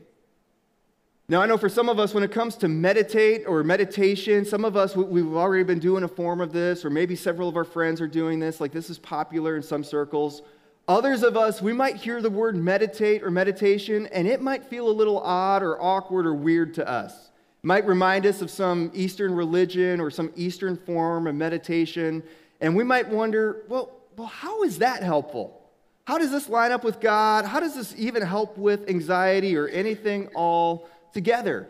Now, 1.31 1.43
I 1.43 1.45
know 1.45 1.59
for 1.59 1.69
some 1.69 1.89
of 1.89 1.99
us, 1.99 2.15
when 2.15 2.23
it 2.23 2.31
comes 2.31 2.55
to 2.55 2.67
meditate 2.67 3.43
or 3.45 3.63
meditation, 3.63 4.45
some 4.45 4.65
of 4.65 4.75
us, 4.75 4.95
we've 4.95 5.35
already 5.35 5.63
been 5.63 5.77
doing 5.77 6.03
a 6.03 6.07
form 6.07 6.41
of 6.41 6.51
this, 6.51 6.83
or 6.83 6.89
maybe 6.89 7.15
several 7.15 7.47
of 7.47 7.55
our 7.55 7.63
friends 7.63 8.01
are 8.01 8.07
doing 8.07 8.39
this. 8.39 8.59
Like, 8.59 8.71
this 8.71 8.89
is 8.89 8.97
popular 8.97 9.55
in 9.55 9.61
some 9.61 9.83
circles. 9.83 10.41
Others 10.87 11.21
of 11.21 11.37
us, 11.37 11.61
we 11.61 11.71
might 11.71 11.97
hear 11.97 12.19
the 12.19 12.31
word 12.31 12.55
meditate 12.55 13.21
or 13.21 13.29
meditation, 13.29 14.07
and 14.07 14.27
it 14.27 14.41
might 14.41 14.65
feel 14.65 14.89
a 14.89 14.91
little 14.91 15.19
odd 15.19 15.61
or 15.61 15.79
awkward 15.79 16.25
or 16.25 16.33
weird 16.33 16.73
to 16.73 16.89
us 16.89 17.29
It 17.63 17.67
might 17.67 17.85
remind 17.85 18.25
us 18.25 18.41
of 18.41 18.49
some 18.49 18.89
Eastern 18.95 19.35
religion 19.35 20.01
or 20.01 20.09
some 20.09 20.31
Eastern 20.35 20.77
form 20.77 21.27
of 21.27 21.35
meditation. 21.35 22.23
And 22.59 22.75
we 22.75 22.83
might 22.83 23.07
wonder, 23.07 23.65
well, 23.67 23.91
well, 24.17 24.29
how 24.29 24.63
is 24.63 24.79
that 24.79 25.03
helpful? 25.03 25.61
How 26.05 26.17
does 26.17 26.31
this 26.31 26.49
line 26.49 26.71
up 26.71 26.83
with 26.83 26.99
God? 26.99 27.45
How 27.45 27.59
does 27.59 27.75
this 27.75 27.93
even 27.99 28.23
help 28.23 28.57
with 28.57 28.89
anxiety 28.89 29.55
or 29.55 29.67
anything 29.67 30.29
all 30.33 30.89
together? 31.13 31.67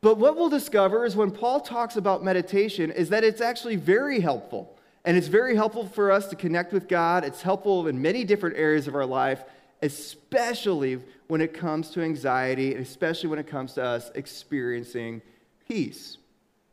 But 0.00 0.18
what 0.18 0.36
we'll 0.36 0.48
discover 0.48 1.04
is 1.04 1.16
when 1.16 1.30
Paul 1.30 1.60
talks 1.60 1.96
about 1.96 2.22
meditation 2.22 2.90
is 2.90 3.08
that 3.08 3.24
it's 3.24 3.40
actually 3.40 3.76
very 3.76 4.20
helpful. 4.20 4.78
And 5.04 5.16
it's 5.16 5.28
very 5.28 5.56
helpful 5.56 5.86
for 5.86 6.12
us 6.12 6.26
to 6.28 6.36
connect 6.36 6.72
with 6.72 6.86
God. 6.86 7.24
It's 7.24 7.42
helpful 7.42 7.86
in 7.86 8.00
many 8.00 8.24
different 8.24 8.56
areas 8.56 8.86
of 8.86 8.94
our 8.94 9.06
life, 9.06 9.42
especially 9.82 11.00
when 11.28 11.40
it 11.40 11.54
comes 11.54 11.90
to 11.90 12.02
anxiety, 12.02 12.74
and 12.74 12.84
especially 12.84 13.30
when 13.30 13.38
it 13.38 13.46
comes 13.46 13.74
to 13.74 13.82
us 13.82 14.10
experiencing 14.14 15.22
peace. 15.66 16.18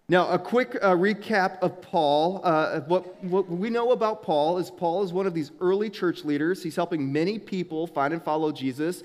Now, 0.07 0.29
a 0.29 0.37
quick 0.37 0.77
uh, 0.81 0.91
recap 0.91 1.57
of 1.59 1.81
Paul. 1.81 2.41
Uh, 2.43 2.81
what, 2.81 3.23
what 3.23 3.49
we 3.49 3.71
know 3.71 3.91
about 3.91 4.21
Paul 4.21 4.59
is 4.59 4.69
Paul 4.69 5.03
is 5.03 5.11
one 5.11 5.25
of 5.25 5.33
these 5.33 5.51
early 5.59 5.89
church 5.89 6.23
leaders. 6.23 6.61
He's 6.61 6.75
helping 6.75 7.11
many 7.11 7.39
people 7.39 7.87
find 7.87 8.13
and 8.13 8.21
follow 8.21 8.51
Jesus, 8.51 9.01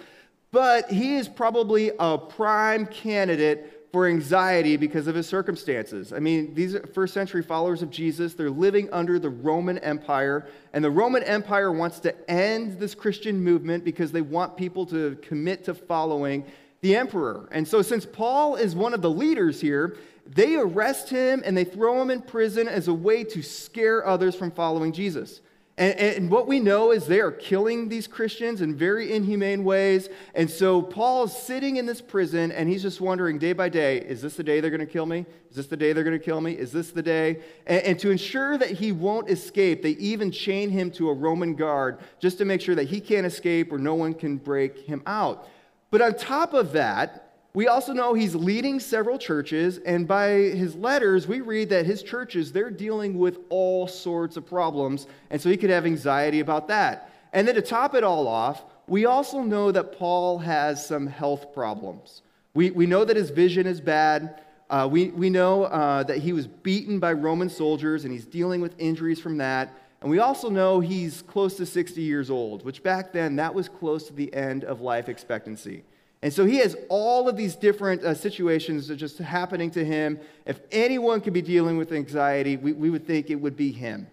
but 0.52 0.90
he 0.90 1.16
is 1.16 1.28
probably 1.28 1.92
a 1.98 2.18
prime 2.18 2.86
candidate 2.86 3.80
for 3.92 4.06
anxiety 4.06 4.76
because 4.76 5.06
of 5.08 5.14
his 5.14 5.26
circumstances. 5.26 6.12
I 6.12 6.20
mean, 6.20 6.54
these 6.54 6.76
first 6.94 7.12
century 7.12 7.42
followers 7.42 7.82
of 7.82 7.90
Jesus, 7.90 8.34
they're 8.34 8.50
living 8.50 8.88
under 8.92 9.18
the 9.18 9.30
Roman 9.30 9.78
Empire, 9.78 10.46
and 10.72 10.84
the 10.84 10.90
Roman 10.90 11.24
Empire 11.24 11.72
wants 11.72 11.98
to 12.00 12.30
end 12.30 12.78
this 12.78 12.94
Christian 12.94 13.42
movement 13.42 13.84
because 13.84 14.12
they 14.12 14.22
want 14.22 14.56
people 14.56 14.86
to 14.86 15.16
commit 15.22 15.64
to 15.64 15.74
following 15.74 16.44
the 16.82 16.94
emperor. 16.94 17.48
And 17.50 17.66
so, 17.66 17.82
since 17.82 18.06
Paul 18.06 18.56
is 18.56 18.74
one 18.76 18.94
of 18.94 19.02
the 19.02 19.10
leaders 19.10 19.60
here, 19.60 19.96
they 20.24 20.54
arrest 20.54 21.10
him 21.10 21.42
and 21.44 21.56
they 21.56 21.64
throw 21.64 22.00
him 22.00 22.10
in 22.10 22.22
prison 22.22 22.68
as 22.68 22.86
a 22.86 22.94
way 22.94 23.24
to 23.24 23.42
scare 23.42 24.06
others 24.06 24.36
from 24.36 24.52
following 24.52 24.92
Jesus. 24.92 25.40
And, 25.78 25.98
and, 25.98 26.30
what 26.30 26.46
we 26.46 26.60
know 26.60 26.90
is 26.90 27.06
they 27.06 27.20
are 27.20 27.30
killing 27.30 27.88
these 27.88 28.06
Christians 28.06 28.60
in 28.60 28.74
very 28.74 29.12
inhumane 29.12 29.64
ways. 29.64 30.10
And 30.34 30.50
so 30.50 30.82
Paul's 30.82 31.34
sitting 31.40 31.76
in 31.76 31.86
this 31.86 32.02
prison 32.02 32.52
and 32.52 32.68
he's 32.68 32.82
just 32.82 33.00
wondering 33.00 33.38
day 33.38 33.54
by 33.54 33.70
day 33.70 33.98
is 33.98 34.20
this 34.20 34.36
the 34.36 34.42
day 34.42 34.60
they're 34.60 34.70
going 34.70 34.80
to 34.80 34.86
kill 34.86 35.06
me? 35.06 35.24
Is 35.48 35.56
this 35.56 35.68
the 35.68 35.78
day 35.78 35.94
they're 35.94 36.04
going 36.04 36.18
to 36.18 36.24
kill 36.24 36.40
me? 36.40 36.52
Is 36.52 36.70
this 36.70 36.90
the 36.90 37.02
day? 37.02 37.40
And, 37.66 37.82
and 37.82 37.98
to 38.00 38.10
ensure 38.10 38.58
that 38.58 38.72
he 38.72 38.92
won't 38.92 39.30
escape, 39.30 39.82
they 39.82 39.92
even 39.92 40.30
chain 40.30 40.68
him 40.68 40.90
to 40.92 41.08
a 41.08 41.14
Roman 41.14 41.54
guard 41.54 41.98
just 42.18 42.36
to 42.38 42.44
make 42.44 42.60
sure 42.60 42.74
that 42.74 42.88
he 42.88 43.00
can't 43.00 43.26
escape 43.26 43.72
or 43.72 43.78
no 43.78 43.94
one 43.94 44.12
can 44.12 44.36
break 44.36 44.78
him 44.78 45.02
out. 45.06 45.48
But 45.90 46.02
on 46.02 46.14
top 46.14 46.52
of 46.52 46.72
that, 46.72 47.29
we 47.52 47.66
also 47.66 47.92
know 47.92 48.14
he's 48.14 48.34
leading 48.34 48.78
several 48.78 49.18
churches, 49.18 49.78
and 49.78 50.06
by 50.06 50.30
his 50.30 50.76
letters, 50.76 51.26
we 51.26 51.40
read 51.40 51.70
that 51.70 51.84
his 51.84 52.02
churches, 52.02 52.52
they're 52.52 52.70
dealing 52.70 53.18
with 53.18 53.38
all 53.48 53.88
sorts 53.88 54.36
of 54.36 54.46
problems, 54.46 55.08
and 55.30 55.40
so 55.40 55.50
he 55.50 55.56
could 55.56 55.70
have 55.70 55.84
anxiety 55.84 56.40
about 56.40 56.68
that. 56.68 57.10
And 57.32 57.48
then 57.48 57.56
to 57.56 57.62
top 57.62 57.94
it 57.94 58.04
all 58.04 58.28
off, 58.28 58.64
we 58.86 59.04
also 59.06 59.42
know 59.42 59.72
that 59.72 59.98
Paul 59.98 60.38
has 60.38 60.86
some 60.86 61.06
health 61.06 61.52
problems. 61.52 62.22
We, 62.54 62.70
we 62.70 62.86
know 62.86 63.04
that 63.04 63.16
his 63.16 63.30
vision 63.30 63.66
is 63.66 63.80
bad. 63.80 64.42
Uh, 64.68 64.88
we, 64.90 65.08
we 65.08 65.30
know 65.30 65.64
uh, 65.64 66.04
that 66.04 66.18
he 66.18 66.32
was 66.32 66.46
beaten 66.46 67.00
by 67.00 67.12
Roman 67.12 67.48
soldiers, 67.48 68.04
and 68.04 68.12
he's 68.12 68.26
dealing 68.26 68.60
with 68.60 68.74
injuries 68.78 69.20
from 69.20 69.38
that. 69.38 69.72
And 70.00 70.10
we 70.10 70.20
also 70.20 70.50
know 70.50 70.80
he's 70.80 71.22
close 71.22 71.56
to 71.56 71.66
60 71.66 72.00
years 72.00 72.30
old, 72.30 72.64
which 72.64 72.82
back 72.82 73.12
then, 73.12 73.36
that 73.36 73.54
was 73.54 73.68
close 73.68 74.06
to 74.06 74.12
the 74.12 74.32
end 74.32 74.64
of 74.64 74.80
life 74.80 75.08
expectancy. 75.08 75.82
And 76.22 76.32
so 76.32 76.44
he 76.44 76.58
has 76.58 76.76
all 76.88 77.28
of 77.28 77.36
these 77.36 77.56
different 77.56 78.04
uh, 78.04 78.14
situations 78.14 78.88
that 78.88 78.94
are 78.94 78.96
just 78.96 79.18
happening 79.18 79.70
to 79.70 79.84
him. 79.84 80.20
If 80.44 80.60
anyone 80.70 81.20
could 81.22 81.32
be 81.32 81.40
dealing 81.40 81.78
with 81.78 81.92
anxiety, 81.92 82.56
we, 82.56 82.72
we 82.72 82.90
would 82.90 83.06
think 83.06 83.30
it 83.30 83.36
would 83.36 83.56
be 83.56 83.72
him. 83.72 84.06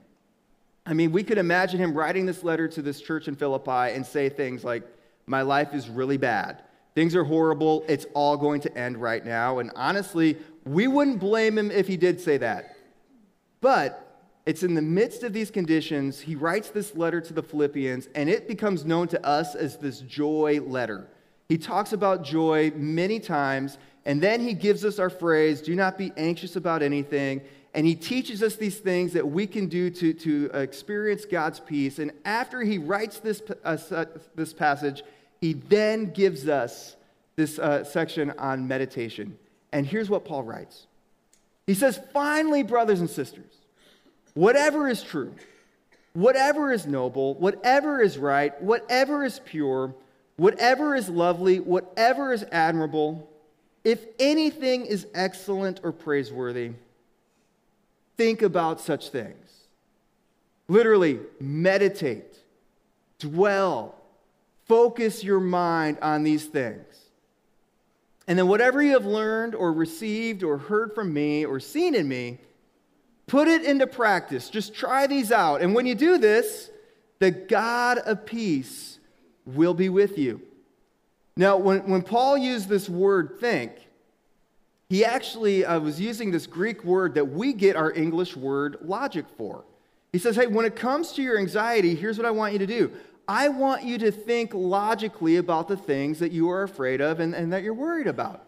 I 0.85 0.93
mean, 0.93 1.11
we 1.11 1.21
could 1.23 1.37
imagine 1.37 1.79
him 1.79 1.93
writing 1.93 2.25
this 2.25 2.43
letter 2.43 2.69
to 2.69 2.81
this 2.81 3.01
church 3.01 3.27
in 3.27 3.35
Philippi 3.35 3.93
and 3.93 4.05
say 4.05 4.29
things 4.29 4.63
like, 4.63 4.83
My 5.25 5.41
life 5.41 5.73
is 5.73 5.89
really 5.89 6.15
bad. 6.15 6.63
Things 6.95 7.13
are 7.13 7.25
horrible. 7.25 7.83
It's 7.89 8.05
all 8.13 8.37
going 8.37 8.61
to 8.61 8.77
end 8.77 8.97
right 8.97 9.23
now. 9.23 9.59
And 9.59 9.69
honestly, 9.75 10.37
we 10.65 10.87
wouldn't 10.87 11.19
blame 11.19 11.57
him 11.57 11.71
if 11.71 11.87
he 11.87 11.97
did 11.97 12.21
say 12.21 12.37
that. 12.37 12.77
But 13.59 14.07
it's 14.45 14.63
in 14.63 14.75
the 14.75 14.81
midst 14.81 15.23
of 15.23 15.33
these 15.33 15.51
conditions, 15.51 16.21
he 16.21 16.35
writes 16.35 16.69
this 16.69 16.95
letter 16.95 17.19
to 17.19 17.33
the 17.33 17.43
Philippians, 17.43 18.07
and 18.15 18.29
it 18.29 18.47
becomes 18.47 18.85
known 18.85 19.09
to 19.09 19.25
us 19.25 19.55
as 19.55 19.75
this 19.75 19.99
joy 19.99 20.61
letter. 20.65 21.09
He 21.50 21.58
talks 21.58 21.94
about 21.94 22.24
joy 22.24 22.72
many 22.75 23.20
times, 23.20 23.77
and 24.06 24.22
then 24.22 24.42
he 24.42 24.54
gives 24.54 24.84
us 24.84 25.00
our 25.00 25.10
phrase, 25.10 25.62
do 25.62 25.75
not 25.75 25.98
be 25.98 26.12
anxious 26.18 26.56
about 26.56 26.82
anything. 26.82 27.42
And 27.74 27.86
he 27.86 27.96
teaches 27.96 28.42
us 28.42 28.56
these 28.56 28.77
things 28.80 29.13
that 29.13 29.27
we 29.27 29.46
can 29.46 29.68
do 29.68 29.89
to, 29.92 30.13
to 30.13 30.46
experience 30.54 31.25
God's 31.25 31.60
peace. 31.60 32.00
And 32.00 32.12
after 32.25 32.62
he 32.62 32.77
writes 32.77 33.20
this, 33.20 33.42
uh, 33.63 34.06
this 34.36 34.54
passage, 34.54 35.04
he 35.39 35.54
then 35.54 36.12
gives 36.12 36.48
us 36.48 36.96
this 37.36 37.60
uh, 37.60 37.84
section 37.84 38.32
on 38.39 38.68
meditation. 38.68 39.38
And 39.72 39.86
here's 39.86 40.10
what 40.10 40.25
Paul 40.25 40.44
writes 40.44 40.88
He 41.68 41.75
says, 41.75 42.00
Finally, 42.13 42.63
brothers 42.63 43.00
and 43.00 43.10
sisters, 43.10 43.54
whatever 44.34 44.89
is 44.89 45.04
true, 45.04 45.36
whatever 46.13 46.72
is 46.72 46.88
noble, 46.88 47.36
whatever 47.36 48.01
is 48.01 48.18
right, 48.18 48.60
whatever 48.62 49.24
is 49.24 49.39
pure, 49.46 49.94
Whatever 50.38 50.96
is 50.96 51.10
lovely, 51.10 51.60
whatever 51.60 52.32
is 52.32 52.46
admirable, 52.51 53.29
if 53.84 54.06
anything 54.20 54.86
is 54.86 55.08
excellent 55.13 55.79
or 55.84 55.91
praiseworthy, 55.91 56.72
think 58.17 58.41
about 58.41 58.79
such 58.79 59.10
things. 59.10 59.67
Literally, 60.67 61.20
meditate, 61.39 62.38
dwell, 63.20 63.96
focus 64.65 65.24
your 65.24 65.39
mind 65.39 65.98
on 66.01 66.24
these 66.24 66.46
things. 66.46 66.86
And 68.27 68.38
then, 68.38 68.48
whatever 68.48 68.84
you 68.84 68.91
have 68.91 69.06
learned 69.06 69.56
or 69.56 69.72
received 69.72 70.44
or 70.44 70.58
heard 70.58 70.94
from 70.94 71.13
me 71.13 71.46
or 71.46 71.60
seen 71.60 71.96
in 71.96 72.08
me, 72.08 72.39
put 73.25 73.48
it 73.48 73.63
into 73.63 73.88
practice. 73.88 74.50
Just 74.50 74.75
try 74.75 75.08
these 75.08 75.32
out. 75.32 75.62
And 75.62 75.74
when 75.74 75.86
you 75.86 75.96
do 75.96 76.17
this, 76.17 76.70
the 77.20 77.32
God 77.32 78.00
of 78.00 78.25
peace 78.25 78.97
will 79.48 79.74
be 79.74 79.89
with 79.89 80.18
you. 80.18 80.42
Now, 81.36 81.58
when, 81.58 81.88
when 81.89 82.01
Paul 82.01 82.38
used 82.38 82.68
this 82.68 82.89
word 82.89 83.38
think, 83.39 83.72
he 84.89 85.04
actually 85.04 85.66
uh, 85.66 85.80
was 85.80 86.00
using 86.00 86.32
this 86.32 86.48
Greek 86.48 86.84
word 86.84 87.16
that 87.16 87.25
we 87.25 87.54
get 87.54 87.75
our 87.75 87.92
English 87.92 88.36
word 88.36 88.77
logic 88.82 89.25
for. 89.38 89.66
He 90.12 90.20
says, 90.20 90.36
Hey, 90.36 90.48
when 90.48 90.66
it 90.66 90.75
comes 90.75 91.12
to 91.13 91.22
your 91.22 91.38
anxiety, 91.38 91.94
here's 91.96 92.18
what 92.18 92.25
I 92.25 92.32
want 92.32 92.54
you 92.54 92.60
to 92.60 92.68
do. 92.68 92.92
I 93.27 93.50
want 93.50 93.84
you 93.84 93.98
to 94.00 94.12
think 94.12 94.54
logically 94.54 95.36
about 95.36 95.68
the 95.68 95.75
things 95.75 96.20
that 96.20 96.32
you 96.32 96.50
are 96.50 96.63
afraid 96.63 97.01
of 97.01 97.20
and, 97.20 97.36
and 97.36 97.51
that 97.51 97.62
you're 97.62 97.74
worried 97.74 98.08
about. 98.08 98.47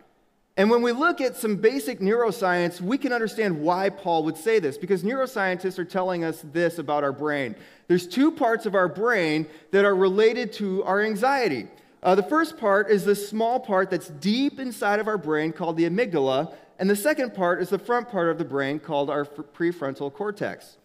And 0.59 0.69
when 0.69 0.81
we 0.81 0.91
look 0.91 1.21
at 1.21 1.37
some 1.37 1.55
basic 1.55 2.01
neuroscience, 2.01 2.81
we 2.81 2.97
can 2.97 3.13
understand 3.13 3.61
why 3.61 3.87
Paul 3.87 4.25
would 4.25 4.35
say 4.35 4.59
this 4.59 4.77
because 4.77 5.03
neuroscientists 5.03 5.79
are 5.79 5.85
telling 5.85 6.25
us 6.25 6.43
this 6.51 6.79
about 6.79 7.01
our 7.01 7.13
brain. 7.13 7.55
There's 7.87 8.05
two 8.05 8.29
parts 8.29 8.65
of 8.65 8.75
our 8.75 8.89
brain 8.89 9.47
that 9.71 9.85
are 9.85 9.95
related 9.95 10.51
to 10.53 10.83
our 10.83 10.99
anxiety. 10.99 11.67
Uh, 12.03 12.13
the 12.15 12.23
first 12.23 12.57
part 12.57 12.91
is 12.91 13.05
this 13.05 13.29
small 13.29 13.61
part 13.61 13.89
that's 13.89 14.09
deep 14.09 14.59
inside 14.59 14.99
of 14.99 15.07
our 15.07 15.17
brain 15.17 15.53
called 15.53 15.77
the 15.77 15.85
amygdala, 15.85 16.53
and 16.77 16.89
the 16.89 16.95
second 16.95 17.33
part 17.33 17.61
is 17.61 17.69
the 17.69 17.79
front 17.79 18.09
part 18.09 18.27
of 18.27 18.37
the 18.37 18.43
brain 18.43 18.79
called 18.79 19.09
our 19.09 19.23
prefrontal 19.23 20.11
cortex. 20.11 20.75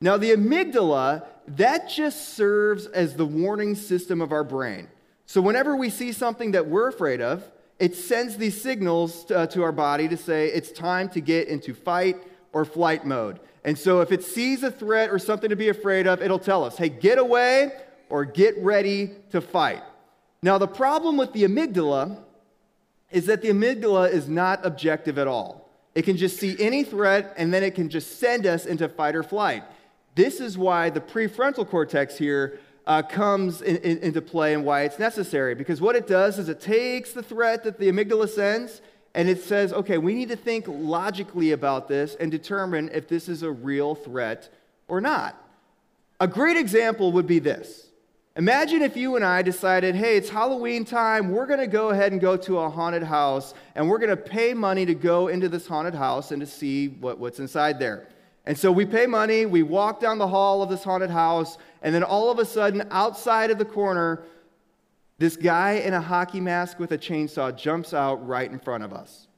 Now, 0.00 0.16
the 0.16 0.30
amygdala, 0.30 1.26
that 1.48 1.88
just 1.88 2.36
serves 2.36 2.86
as 2.86 3.16
the 3.16 3.26
warning 3.26 3.74
system 3.74 4.20
of 4.20 4.30
our 4.30 4.44
brain. 4.44 4.86
So 5.26 5.40
whenever 5.40 5.74
we 5.74 5.90
see 5.90 6.12
something 6.12 6.52
that 6.52 6.68
we're 6.68 6.86
afraid 6.86 7.20
of, 7.20 7.50
it 7.78 7.96
sends 7.96 8.36
these 8.36 8.60
signals 8.60 9.30
uh, 9.30 9.46
to 9.48 9.62
our 9.62 9.72
body 9.72 10.08
to 10.08 10.16
say 10.16 10.46
it's 10.48 10.70
time 10.70 11.08
to 11.10 11.20
get 11.20 11.48
into 11.48 11.74
fight 11.74 12.16
or 12.52 12.64
flight 12.64 13.04
mode. 13.04 13.40
And 13.64 13.78
so 13.78 14.00
if 14.00 14.12
it 14.12 14.22
sees 14.22 14.62
a 14.62 14.70
threat 14.70 15.10
or 15.10 15.18
something 15.18 15.50
to 15.50 15.56
be 15.56 15.68
afraid 15.68 16.06
of, 16.06 16.22
it'll 16.22 16.38
tell 16.38 16.64
us, 16.64 16.76
hey, 16.76 16.88
get 16.88 17.18
away 17.18 17.72
or 18.08 18.24
get 18.24 18.56
ready 18.58 19.10
to 19.30 19.40
fight. 19.40 19.82
Now, 20.42 20.58
the 20.58 20.68
problem 20.68 21.16
with 21.16 21.32
the 21.32 21.44
amygdala 21.44 22.18
is 23.10 23.26
that 23.26 23.42
the 23.42 23.48
amygdala 23.48 24.10
is 24.10 24.28
not 24.28 24.64
objective 24.64 25.18
at 25.18 25.26
all. 25.26 25.70
It 25.94 26.02
can 26.02 26.16
just 26.16 26.38
see 26.38 26.56
any 26.58 26.84
threat 26.84 27.34
and 27.36 27.54
then 27.54 27.62
it 27.62 27.74
can 27.74 27.88
just 27.88 28.18
send 28.18 28.46
us 28.46 28.66
into 28.66 28.88
fight 28.88 29.16
or 29.16 29.22
flight. 29.22 29.62
This 30.14 30.40
is 30.40 30.58
why 30.58 30.90
the 30.90 31.00
prefrontal 31.00 31.68
cortex 31.68 32.18
here 32.18 32.58
uh, 32.86 33.02
comes 33.02 33.62
in, 33.62 33.76
in, 33.78 33.98
into 33.98 34.20
play 34.20 34.54
and 34.54 34.64
why 34.64 34.82
it's 34.82 34.98
necessary. 34.98 35.54
Because 35.54 35.80
what 35.80 35.96
it 35.96 36.06
does 36.06 36.38
is 36.38 36.48
it 36.48 36.60
takes 36.60 37.12
the 37.12 37.22
threat 37.22 37.64
that 37.64 37.78
the 37.78 37.90
amygdala 37.90 38.28
sends 38.28 38.80
and 39.14 39.28
it 39.28 39.42
says, 39.42 39.72
okay, 39.72 39.96
we 39.98 40.14
need 40.14 40.28
to 40.28 40.36
think 40.36 40.64
logically 40.66 41.52
about 41.52 41.88
this 41.88 42.16
and 42.16 42.30
determine 42.30 42.90
if 42.92 43.08
this 43.08 43.28
is 43.28 43.42
a 43.42 43.50
real 43.50 43.94
threat 43.94 44.48
or 44.88 45.00
not. 45.00 45.40
A 46.20 46.26
great 46.26 46.56
example 46.56 47.12
would 47.12 47.26
be 47.26 47.38
this. 47.38 47.86
Imagine 48.36 48.82
if 48.82 48.96
you 48.96 49.14
and 49.14 49.24
I 49.24 49.42
decided, 49.42 49.94
hey, 49.94 50.16
it's 50.16 50.28
Halloween 50.28 50.84
time, 50.84 51.30
we're 51.30 51.46
going 51.46 51.60
to 51.60 51.68
go 51.68 51.90
ahead 51.90 52.10
and 52.10 52.20
go 52.20 52.36
to 52.38 52.58
a 52.58 52.68
haunted 52.68 53.04
house, 53.04 53.54
and 53.76 53.88
we're 53.88 53.98
going 53.98 54.10
to 54.10 54.16
pay 54.16 54.54
money 54.54 54.84
to 54.86 54.94
go 54.94 55.28
into 55.28 55.48
this 55.48 55.68
haunted 55.68 55.94
house 55.94 56.32
and 56.32 56.40
to 56.40 56.46
see 56.46 56.88
what, 56.88 57.20
what's 57.20 57.38
inside 57.38 57.78
there. 57.78 58.08
And 58.46 58.58
so 58.58 58.70
we 58.70 58.84
pay 58.84 59.06
money, 59.06 59.46
we 59.46 59.62
walk 59.62 60.00
down 60.00 60.18
the 60.18 60.28
hall 60.28 60.62
of 60.62 60.68
this 60.68 60.84
haunted 60.84 61.10
house, 61.10 61.56
and 61.82 61.94
then 61.94 62.02
all 62.02 62.30
of 62.30 62.38
a 62.38 62.44
sudden, 62.44 62.86
outside 62.90 63.50
of 63.50 63.58
the 63.58 63.64
corner, 63.64 64.22
this 65.18 65.36
guy 65.36 65.72
in 65.72 65.94
a 65.94 66.00
hockey 66.00 66.40
mask 66.40 66.78
with 66.78 66.92
a 66.92 66.98
chainsaw 66.98 67.56
jumps 67.56 67.94
out 67.94 68.26
right 68.26 68.50
in 68.50 68.58
front 68.58 68.84
of 68.84 68.92
us. 68.92 69.28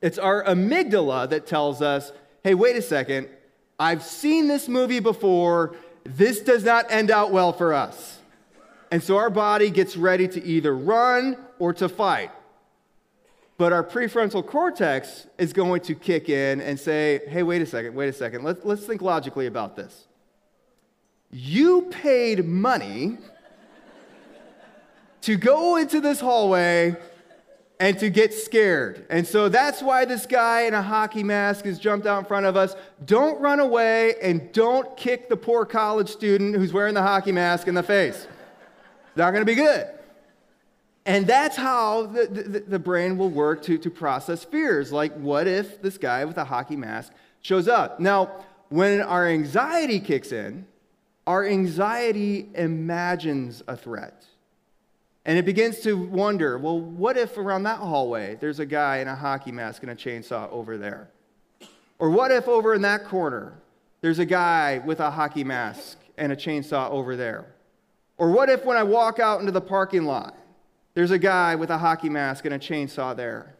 It's 0.00 0.18
our 0.18 0.44
amygdala 0.44 1.28
that 1.30 1.46
tells 1.46 1.82
us, 1.82 2.12
hey, 2.44 2.54
wait 2.54 2.76
a 2.76 2.82
second, 2.82 3.28
I've 3.78 4.02
seen 4.02 4.48
this 4.48 4.68
movie 4.68 5.00
before. 5.00 5.76
This 6.04 6.40
does 6.40 6.64
not 6.64 6.86
end 6.90 7.10
out 7.10 7.30
well 7.30 7.52
for 7.52 7.74
us. 7.74 8.18
And 8.90 9.02
so 9.02 9.18
our 9.18 9.30
body 9.30 9.70
gets 9.70 9.96
ready 9.96 10.26
to 10.28 10.42
either 10.44 10.74
run 10.74 11.36
or 11.58 11.72
to 11.74 11.88
fight. 11.88 12.30
But 13.58 13.72
our 13.72 13.82
prefrontal 13.82 14.46
cortex 14.46 15.26
is 15.36 15.52
going 15.52 15.82
to 15.82 15.94
kick 15.96 16.28
in 16.28 16.60
and 16.60 16.78
say, 16.78 17.22
hey, 17.28 17.42
wait 17.42 17.60
a 17.60 17.66
second, 17.66 17.94
wait 17.94 18.08
a 18.08 18.12
second, 18.12 18.44
let's, 18.44 18.64
let's 18.64 18.86
think 18.86 19.02
logically 19.02 19.46
about 19.46 19.74
this. 19.74 20.06
You 21.32 21.82
paid 21.90 22.46
money 22.46 23.18
to 25.22 25.36
go 25.36 25.76
into 25.76 26.00
this 26.00 26.20
hallway 26.20 26.96
and 27.80 27.98
to 27.98 28.10
get 28.10 28.32
scared. 28.32 29.04
And 29.10 29.26
so 29.26 29.48
that's 29.48 29.82
why 29.82 30.04
this 30.04 30.24
guy 30.24 30.62
in 30.62 30.74
a 30.74 30.82
hockey 30.82 31.24
mask 31.24 31.64
has 31.64 31.80
jumped 31.80 32.06
out 32.06 32.20
in 32.20 32.24
front 32.24 32.46
of 32.46 32.56
us. 32.56 32.76
Don't 33.04 33.40
run 33.40 33.58
away 33.58 34.14
and 34.22 34.52
don't 34.52 34.96
kick 34.96 35.28
the 35.28 35.36
poor 35.36 35.64
college 35.64 36.08
student 36.08 36.54
who's 36.54 36.72
wearing 36.72 36.94
the 36.94 37.02
hockey 37.02 37.32
mask 37.32 37.66
in 37.66 37.74
the 37.74 37.82
face. 37.82 38.28
It's 39.08 39.16
not 39.16 39.32
going 39.32 39.42
to 39.42 39.46
be 39.46 39.56
good. 39.56 39.97
And 41.08 41.26
that's 41.26 41.56
how 41.56 42.04
the, 42.04 42.26
the, 42.26 42.60
the, 42.60 42.78
brain 42.78 43.16
will 43.16 43.30
work 43.30 43.62
to, 43.62 43.78
to 43.78 43.90
process 43.90 44.44
fears. 44.44 44.92
Like, 44.92 45.14
what 45.14 45.46
if 45.46 45.80
this 45.80 45.96
guy 45.96 46.22
with 46.26 46.36
a 46.36 46.44
hockey 46.44 46.76
mask 46.76 47.14
shows 47.40 47.66
up? 47.66 47.98
Now, 47.98 48.44
when 48.68 49.00
our 49.00 49.26
anxiety 49.26 50.00
kicks 50.00 50.32
in, 50.32 50.66
our 51.26 51.46
anxiety 51.46 52.50
imagines 52.54 53.62
a 53.66 53.74
threat. 53.74 54.26
And 55.24 55.38
it 55.38 55.46
begins 55.46 55.80
to 55.80 55.96
wonder 55.96 56.58
well, 56.58 56.78
what 56.78 57.16
if 57.16 57.38
around 57.38 57.62
that 57.62 57.78
hallway 57.78 58.36
there's 58.38 58.58
a 58.60 58.66
guy 58.66 58.98
in 58.98 59.08
a 59.08 59.16
hockey 59.16 59.50
mask 59.50 59.82
and 59.82 59.90
a 59.90 59.94
chainsaw 59.94 60.52
over 60.52 60.76
there? 60.76 61.08
Or 61.98 62.10
what 62.10 62.30
if 62.30 62.46
over 62.48 62.74
in 62.74 62.82
that 62.82 63.06
corner 63.06 63.54
there's 64.02 64.18
a 64.18 64.26
guy 64.26 64.82
with 64.84 65.00
a 65.00 65.10
hockey 65.10 65.42
mask 65.42 65.96
and 66.18 66.32
a 66.32 66.36
chainsaw 66.36 66.90
over 66.90 67.16
there? 67.16 67.46
Or 68.18 68.30
what 68.30 68.50
if 68.50 68.66
when 68.66 68.76
I 68.76 68.82
walk 68.82 69.18
out 69.18 69.40
into 69.40 69.52
the 69.52 69.62
parking 69.62 70.04
lot, 70.04 70.34
there's 70.98 71.12
a 71.12 71.18
guy 71.18 71.54
with 71.54 71.70
a 71.70 71.78
hockey 71.78 72.08
mask 72.08 72.44
and 72.44 72.52
a 72.52 72.58
chainsaw 72.58 73.14
there? 73.14 73.54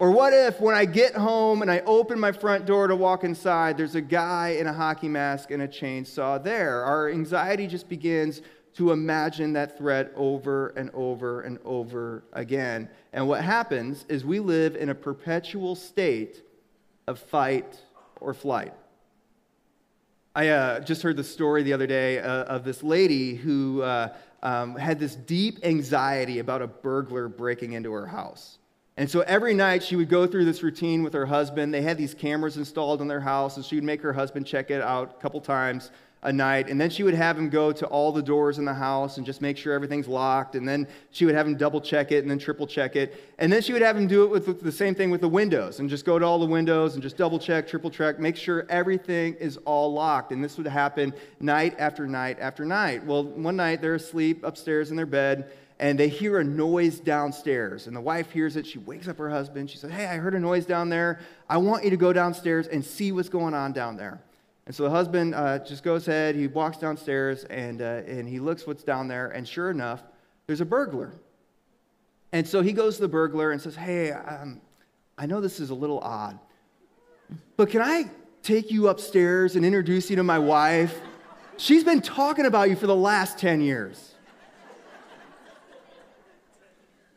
Or 0.00 0.10
what 0.10 0.32
if 0.32 0.60
when 0.60 0.74
I 0.74 0.86
get 0.86 1.14
home 1.14 1.62
and 1.62 1.70
I 1.70 1.78
open 1.86 2.18
my 2.18 2.32
front 2.32 2.66
door 2.66 2.88
to 2.88 2.96
walk 2.96 3.22
inside, 3.22 3.76
there's 3.76 3.94
a 3.94 4.00
guy 4.00 4.56
in 4.58 4.66
a 4.66 4.72
hockey 4.72 5.06
mask 5.08 5.52
and 5.52 5.62
a 5.62 5.68
chainsaw 5.68 6.42
there? 6.42 6.82
Our 6.82 7.10
anxiety 7.10 7.68
just 7.68 7.88
begins 7.88 8.42
to 8.72 8.90
imagine 8.90 9.52
that 9.52 9.78
threat 9.78 10.10
over 10.16 10.70
and 10.70 10.90
over 10.94 11.42
and 11.42 11.60
over 11.64 12.24
again. 12.32 12.88
And 13.12 13.28
what 13.28 13.44
happens 13.44 14.04
is 14.08 14.24
we 14.24 14.40
live 14.40 14.74
in 14.74 14.88
a 14.88 14.96
perpetual 14.96 15.76
state 15.76 16.42
of 17.06 17.20
fight 17.20 17.80
or 18.20 18.34
flight. 18.34 18.74
I 20.34 20.48
uh, 20.48 20.80
just 20.80 21.02
heard 21.02 21.16
the 21.16 21.22
story 21.22 21.62
the 21.62 21.72
other 21.72 21.86
day 21.86 22.18
uh, 22.18 22.42
of 22.46 22.64
this 22.64 22.82
lady 22.82 23.36
who 23.36 23.82
uh, 23.82 24.12
um, 24.44 24.76
had 24.76 25.00
this 25.00 25.16
deep 25.16 25.58
anxiety 25.64 26.38
about 26.38 26.62
a 26.62 26.66
burglar 26.66 27.28
breaking 27.28 27.72
into 27.72 27.90
her 27.92 28.06
house. 28.06 28.58
And 28.96 29.10
so 29.10 29.20
every 29.22 29.54
night 29.54 29.82
she 29.82 29.96
would 29.96 30.08
go 30.08 30.26
through 30.26 30.44
this 30.44 30.62
routine 30.62 31.02
with 31.02 31.14
her 31.14 31.26
husband. 31.26 31.74
They 31.74 31.82
had 31.82 31.98
these 31.98 32.14
cameras 32.14 32.56
installed 32.56 33.02
in 33.02 33.08
their 33.08 33.20
house, 33.20 33.56
and 33.56 33.64
she 33.64 33.74
would 33.74 33.84
make 33.84 34.00
her 34.02 34.12
husband 34.12 34.46
check 34.46 34.70
it 34.70 34.80
out 34.80 35.16
a 35.18 35.20
couple 35.20 35.40
times 35.40 35.90
a 36.24 36.32
night. 36.32 36.68
And 36.68 36.80
then 36.80 36.90
she 36.90 37.02
would 37.02 37.14
have 37.14 37.38
him 37.38 37.50
go 37.50 37.70
to 37.70 37.86
all 37.86 38.10
the 38.10 38.22
doors 38.22 38.58
in 38.58 38.64
the 38.64 38.74
house 38.74 39.18
and 39.18 39.26
just 39.26 39.40
make 39.40 39.56
sure 39.56 39.72
everything's 39.72 40.08
locked. 40.08 40.56
And 40.56 40.66
then 40.66 40.88
she 41.10 41.26
would 41.26 41.34
have 41.34 41.46
him 41.46 41.56
double 41.56 41.80
check 41.80 42.10
it 42.12 42.18
and 42.18 42.30
then 42.30 42.38
triple 42.38 42.66
check 42.66 42.96
it. 42.96 43.22
And 43.38 43.52
then 43.52 43.62
she 43.62 43.72
would 43.72 43.82
have 43.82 43.96
him 43.96 44.06
do 44.06 44.24
it 44.24 44.30
with 44.30 44.62
the 44.62 44.72
same 44.72 44.94
thing 44.94 45.10
with 45.10 45.20
the 45.20 45.28
windows 45.28 45.80
and 45.80 45.88
just 45.88 46.04
go 46.04 46.18
to 46.18 46.24
all 46.24 46.38
the 46.38 46.46
windows 46.46 46.94
and 46.94 47.02
just 47.02 47.16
double 47.16 47.38
check, 47.38 47.68
triple 47.68 47.90
check, 47.90 48.18
make 48.18 48.36
sure 48.36 48.66
everything 48.68 49.34
is 49.34 49.58
all 49.58 49.92
locked. 49.92 50.32
And 50.32 50.42
this 50.42 50.56
would 50.56 50.66
happen 50.66 51.12
night 51.40 51.76
after 51.78 52.06
night 52.06 52.38
after 52.40 52.64
night. 52.64 53.04
Well, 53.04 53.24
one 53.24 53.56
night 53.56 53.82
they're 53.82 53.94
asleep 53.94 54.44
upstairs 54.44 54.90
in 54.90 54.96
their 54.96 55.06
bed 55.06 55.50
and 55.78 55.98
they 55.98 56.08
hear 56.08 56.38
a 56.38 56.44
noise 56.44 57.00
downstairs. 57.00 57.86
And 57.86 57.94
the 57.94 58.00
wife 58.00 58.30
hears 58.30 58.56
it. 58.56 58.66
She 58.66 58.78
wakes 58.78 59.08
up 59.08 59.18
her 59.18 59.28
husband. 59.28 59.70
She 59.70 59.76
says, 59.76 59.90
Hey, 59.90 60.06
I 60.06 60.16
heard 60.16 60.34
a 60.34 60.40
noise 60.40 60.64
down 60.64 60.88
there. 60.88 61.20
I 61.50 61.58
want 61.58 61.84
you 61.84 61.90
to 61.90 61.96
go 61.96 62.12
downstairs 62.12 62.66
and 62.68 62.82
see 62.82 63.12
what's 63.12 63.28
going 63.28 63.52
on 63.52 63.72
down 63.72 63.96
there. 63.98 64.22
And 64.66 64.74
so 64.74 64.84
the 64.84 64.90
husband 64.90 65.34
uh, 65.34 65.58
just 65.58 65.82
goes 65.82 66.08
ahead, 66.08 66.34
he 66.34 66.46
walks 66.46 66.78
downstairs, 66.78 67.44
and, 67.44 67.82
uh, 67.82 68.02
and 68.06 68.28
he 68.28 68.40
looks 68.40 68.66
what's 68.66 68.82
down 68.82 69.08
there, 69.08 69.28
and 69.28 69.46
sure 69.46 69.70
enough, 69.70 70.02
there's 70.46 70.62
a 70.62 70.64
burglar. 70.64 71.12
And 72.32 72.48
so 72.48 72.62
he 72.62 72.72
goes 72.72 72.96
to 72.96 73.02
the 73.02 73.08
burglar 73.08 73.52
and 73.52 73.60
says, 73.60 73.76
Hey, 73.76 74.10
um, 74.10 74.60
I 75.18 75.26
know 75.26 75.40
this 75.40 75.60
is 75.60 75.70
a 75.70 75.74
little 75.74 76.00
odd, 76.00 76.38
but 77.56 77.70
can 77.70 77.82
I 77.82 78.10
take 78.42 78.70
you 78.70 78.88
upstairs 78.88 79.54
and 79.54 79.64
introduce 79.64 80.10
you 80.10 80.16
to 80.16 80.24
my 80.24 80.38
wife? 80.38 80.98
She's 81.56 81.84
been 81.84 82.00
talking 82.00 82.46
about 82.46 82.70
you 82.70 82.76
for 82.76 82.86
the 82.86 82.96
last 82.96 83.38
10 83.38 83.60
years. 83.60 84.14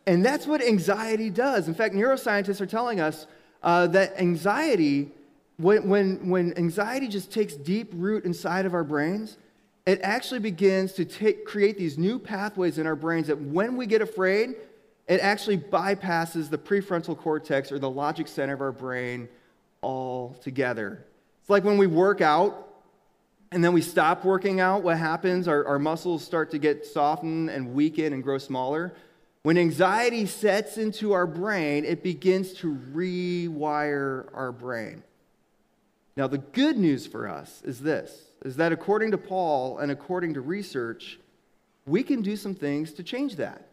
And 0.06 0.24
that's 0.24 0.48
what 0.48 0.62
anxiety 0.62 1.30
does. 1.30 1.68
In 1.68 1.74
fact, 1.74 1.94
neuroscientists 1.94 2.62
are 2.62 2.66
telling 2.66 3.02
us 3.02 3.28
uh, 3.62 3.88
that 3.88 4.18
anxiety 4.20 5.12
when, 5.58 5.90
when, 5.90 6.30
when 6.30 6.58
anxiety 6.58 7.08
just 7.08 7.32
takes 7.32 7.56
deep 7.56 7.92
root 7.94 8.26
inside 8.26 8.66
of 8.66 8.74
our 8.74 8.84
brains, 8.84 9.38
it 9.86 10.00
actually 10.04 10.40
begins 10.40 10.94
to 10.94 11.06
take, 11.06 11.46
create 11.46 11.78
these 11.78 11.98
new 11.98 12.20
pathways 12.20 12.78
in 12.78 12.86
our 12.86 12.96
brains 12.96 13.28
that 13.28 13.40
when 13.40 13.76
we 13.76 13.86
get 13.86 14.02
afraid, 14.02 14.56
it 15.08 15.20
actually 15.22 15.58
bypasses 15.58 16.50
the 16.50 16.58
prefrontal 16.58 17.18
cortex 17.18 17.72
or 17.72 17.80
the 17.80 17.90
logic 17.90 18.28
center 18.28 18.54
of 18.54 18.62
our 18.62 18.72
brain 18.72 19.30
altogether. 19.82 21.06
It's 21.42 21.50
like 21.50 21.64
when 21.64 21.78
we 21.78 21.88
work 21.88 22.22
out 22.22 22.68
and 23.52 23.64
then 23.64 23.72
we 23.72 23.82
stop 23.82 24.26
working 24.26 24.60
out, 24.60 24.84
what 24.84 24.98
happens? 24.98 25.48
Our, 25.48 25.66
our 25.66 25.80
muscles 25.80 26.24
start 26.24 26.52
to 26.52 26.58
get 26.58 26.86
softened 26.86 27.50
and 27.50 27.74
weaken 27.74 28.12
and 28.12 28.22
grow 28.22 28.38
smaller. 28.38 28.94
When 29.44 29.58
anxiety 29.58 30.26
sets 30.26 30.78
into 30.78 31.14
our 31.14 31.26
brain, 31.26 31.86
it 31.86 32.04
begins 32.04 32.52
to 32.56 32.76
rewire 32.94 34.28
our 34.34 34.52
brain. 34.52 35.04
Now, 36.18 36.26
the 36.26 36.40
good 36.40 36.80
news 36.80 37.06
for 37.06 37.30
us 37.30 37.62
is 37.64 37.80
this 37.80 38.24
is 38.44 38.56
that 38.58 38.72
according 38.72 39.12
to 39.12 39.18
Paul 39.18 39.78
and 39.78 39.92
according 39.92 40.34
to 40.34 40.42
research, 40.42 41.20
we 41.86 42.04
can 42.04 42.22
do 42.22 42.36
some 42.36 42.56
things 42.56 42.92
to 42.94 43.04
change 43.04 43.36
that. 43.36 43.68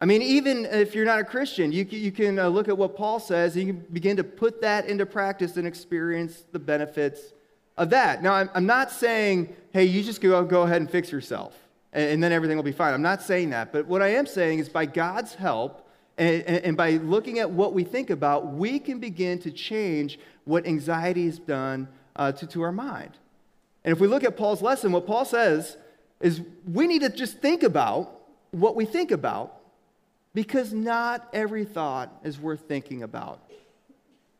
I 0.00 0.04
mean, 0.04 0.22
even 0.22 0.66
if 0.66 0.94
you're 0.94 1.06
not 1.06 1.18
a 1.18 1.24
Christian, 1.24 1.72
you 1.72 1.84
you 1.84 2.12
can 2.12 2.38
uh, 2.38 2.48
look 2.48 2.68
at 2.68 2.76
what 2.76 2.96
Paul 2.96 3.18
says 3.18 3.56
and 3.56 3.66
you 3.66 3.72
can 3.72 3.82
begin 3.92 4.18
to 4.18 4.24
put 4.24 4.60
that 4.60 4.86
into 4.86 5.06
practice 5.06 5.56
and 5.56 5.66
experience 5.66 6.44
the 6.52 6.58
benefits 6.58 7.32
of 7.78 7.90
that. 7.90 8.22
Now, 8.22 8.34
I'm, 8.34 8.50
I'm 8.54 8.66
not 8.66 8.90
saying, 8.90 9.56
hey, 9.72 9.84
you 9.84 10.02
just 10.02 10.20
go, 10.20 10.44
go 10.44 10.62
ahead 10.62 10.82
and 10.82 10.90
fix 10.90 11.10
yourself 11.10 11.56
and, 11.94 12.10
and 12.10 12.22
then 12.22 12.30
everything 12.30 12.58
will 12.58 12.64
be 12.64 12.72
fine. 12.72 12.92
I'm 12.92 13.02
not 13.02 13.22
saying 13.22 13.50
that. 13.50 13.72
But 13.72 13.86
what 13.86 14.02
I 14.02 14.08
am 14.08 14.26
saying 14.26 14.58
is 14.58 14.68
by 14.68 14.84
God's 14.84 15.34
help, 15.34 15.87
and, 16.18 16.64
and, 16.64 16.76
by 16.76 16.92
looking 16.92 17.38
at 17.38 17.48
what 17.48 17.72
we 17.72 17.84
think 17.84 18.10
about, 18.10 18.48
we 18.48 18.80
can 18.80 18.98
begin 18.98 19.38
to 19.40 19.52
change 19.52 20.18
what 20.44 20.66
anxiety 20.66 21.26
has 21.26 21.38
done 21.38 21.86
uh, 22.16 22.32
to, 22.32 22.46
to 22.48 22.62
our 22.62 22.72
mind. 22.72 23.12
And 23.84 23.92
if 23.92 24.00
we 24.00 24.08
look 24.08 24.24
at 24.24 24.36
Paul's 24.36 24.60
lesson, 24.60 24.90
what 24.90 25.06
Paul 25.06 25.24
says 25.24 25.76
is 26.20 26.42
we 26.66 26.86
need 26.86 27.02
to 27.02 27.08
just 27.08 27.38
think 27.38 27.62
about 27.62 28.20
what 28.50 28.74
we 28.74 28.84
think 28.84 29.10
about 29.10 29.60
because 30.34 30.72
not 30.72 31.28
every 31.32 31.64
thought 31.64 32.12
is 32.24 32.38
worth 32.38 32.62
thinking 32.68 33.02
about. 33.02 33.40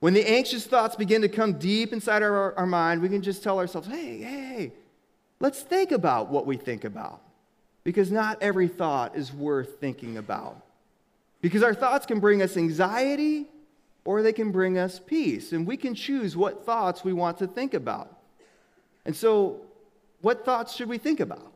When 0.01 0.15
the 0.15 0.29
anxious 0.29 0.67
thoughts 0.67 0.97
begin 0.97 1.23
to 1.23 1.29
come 1.29 1.55
deep 1.55 1.93
inside 1.93 2.23
our, 2.23 2.57
our 2.57 2.67
mind, 2.67 3.03
we 3.03 3.09
can 3.09 3.23
just 3.23 3.43
tell 3.43 3.59
ourselves, 3.59 3.89
hey, 3.89 4.19
hey, 4.19 4.43
hey, 4.45 4.73
let's 5.41 5.61
think 5.61 5.91
about 5.91 6.31
what 6.31 6.47
we 6.47 6.57
think 6.57 6.85
about. 6.85 7.21
Because 7.85 8.13
not 8.13 8.43
every 8.43 8.69
thought 8.69 9.17
is 9.17 9.33
worth 9.33 9.81
thinking 9.81 10.19
about. 10.19 10.63
Because 11.41 11.63
our 11.63 11.75
thoughts 11.75 12.07
can 12.07 12.21
bring 12.21 12.43
us 12.43 12.57
anxiety 12.57 13.47
or 14.05 14.23
they 14.23 14.33
can 14.33 14.51
bring 14.51 14.79
us 14.79 15.01
peace. 15.05 15.53
And 15.53 15.67
we 15.67 15.77
can 15.77 15.95
choose 15.95 16.37
what 16.37 16.65
thoughts 16.65 17.05
we 17.05 17.13
want 17.13 17.39
to 17.39 17.47
think 17.47 17.75
about. 17.75 18.19
And 19.05 19.15
so, 19.15 19.61
what 20.21 20.45
thoughts 20.45 20.75
should 20.75 20.89
we 20.89 20.99
think 20.99 21.21
about? 21.21 21.53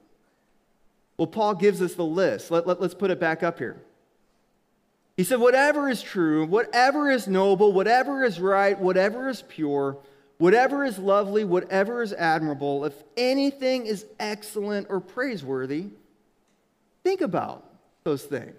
Well, 1.16 1.26
Paul 1.26 1.54
gives 1.54 1.82
us 1.82 1.94
the 1.94 2.04
list. 2.04 2.50
Let, 2.50 2.66
let, 2.66 2.80
let's 2.80 2.94
put 2.94 3.10
it 3.10 3.18
back 3.18 3.42
up 3.42 3.58
here. 3.58 3.80
He 5.16 5.24
said, 5.24 5.40
Whatever 5.40 5.88
is 5.88 6.02
true, 6.02 6.46
whatever 6.46 7.10
is 7.10 7.26
noble, 7.26 7.72
whatever 7.72 8.24
is 8.24 8.40
right, 8.40 8.78
whatever 8.78 9.28
is 9.28 9.42
pure, 9.42 9.98
whatever 10.38 10.84
is 10.84 10.98
lovely, 10.98 11.44
whatever 11.44 12.02
is 12.02 12.12
admirable, 12.12 12.84
if 12.84 12.94
anything 13.16 13.86
is 13.86 14.06
excellent 14.18 14.86
or 14.90 15.00
praiseworthy, 15.00 15.86
think 17.04 17.20
about 17.20 17.64
those 18.04 18.24
things. 18.24 18.56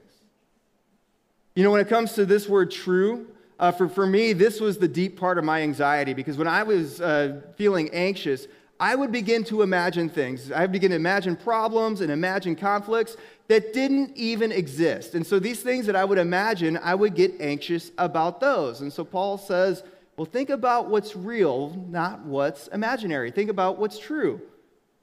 You 1.56 1.64
know, 1.64 1.70
when 1.70 1.82
it 1.82 1.88
comes 1.88 2.14
to 2.14 2.26
this 2.26 2.50
word 2.50 2.72
true, 2.72 3.28
uh, 3.60 3.72
for, 3.72 3.88
for 3.88 4.08
me, 4.08 4.34
this 4.34 4.60
was 4.60 4.80
the 4.80 4.88
deep 4.88 5.20
part 5.20 5.38
of 5.38 5.44
my 5.44 5.62
anxiety 5.62 6.14
because 6.14 6.36
when 6.36 6.48
I 6.48 6.64
was 6.64 7.00
uh, 7.00 7.42
feeling 7.56 7.92
anxious, 7.94 8.48
I 8.80 8.96
would 8.96 9.12
begin 9.12 9.44
to 9.46 9.62
imagine 9.62 10.10
things. 10.10 10.52
I 10.52 10.62
would 10.62 10.72
begin 10.72 10.90
to 10.90 10.96
imagine 10.96 11.36
problems 11.36 12.02
and 12.02 12.12
imagine 12.12 12.56
conflicts 12.56 13.18
that 13.50 13.72
didn't 13.72 14.18
even 14.18 14.52
exist. 14.52 15.14
And 15.14 15.26
so 15.26 15.38
these 15.38 15.62
things 15.62 15.86
that 15.86 15.96
I 15.96 16.04
would 16.04 16.18
imagine, 16.18 16.80
I 16.82 16.96
would 16.96 17.14
get 17.14 17.40
anxious 17.40 17.92
about 18.00 18.40
those. 18.40 18.82
And 18.82 18.92
so 18.92 19.06
Paul 19.06 19.38
says, 19.38 19.84
well, 20.18 20.26
think 20.26 20.50
about 20.50 20.90
what's 20.90 21.16
real, 21.16 21.70
not 21.88 22.26
what's 22.26 22.68
imaginary. 22.70 23.30
Think 23.30 23.52
about 23.52 23.78
what's 23.78 24.00
true, 24.00 24.42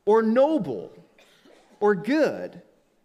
or 0.04 0.20
noble, 0.20 0.92
or 1.78 1.94
good, 1.94 2.60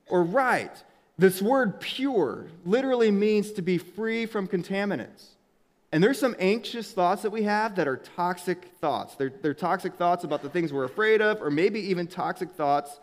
or 0.08 0.24
right. 0.24 0.84
This 1.18 1.42
word 1.42 1.80
pure 1.80 2.48
literally 2.66 3.12
means 3.12 3.52
to 3.54 3.62
be 3.62 3.78
free 3.78 4.26
from 4.26 4.48
contaminants. 4.48 5.36
And 5.92 6.04
there's 6.04 6.20
some 6.20 6.36
anxious 6.40 6.92
thoughts 6.92 7.22
that 7.22 7.30
we 7.30 7.44
have 7.44 7.76
that 7.76 7.88
are 7.88 7.96
toxic 7.96 8.66
thoughts. 8.82 9.16
They're, 9.16 9.32
they're 9.42 9.54
toxic 9.54 9.94
thoughts 9.94 10.26
about 10.26 10.42
the 10.42 10.50
things 10.50 10.74
we're 10.74 10.84
afraid 10.84 11.22
of, 11.22 11.42
or 11.42 11.50
maybe 11.50 11.80
even 11.80 12.08
toxic 12.08 12.52
thoughts 12.52 13.00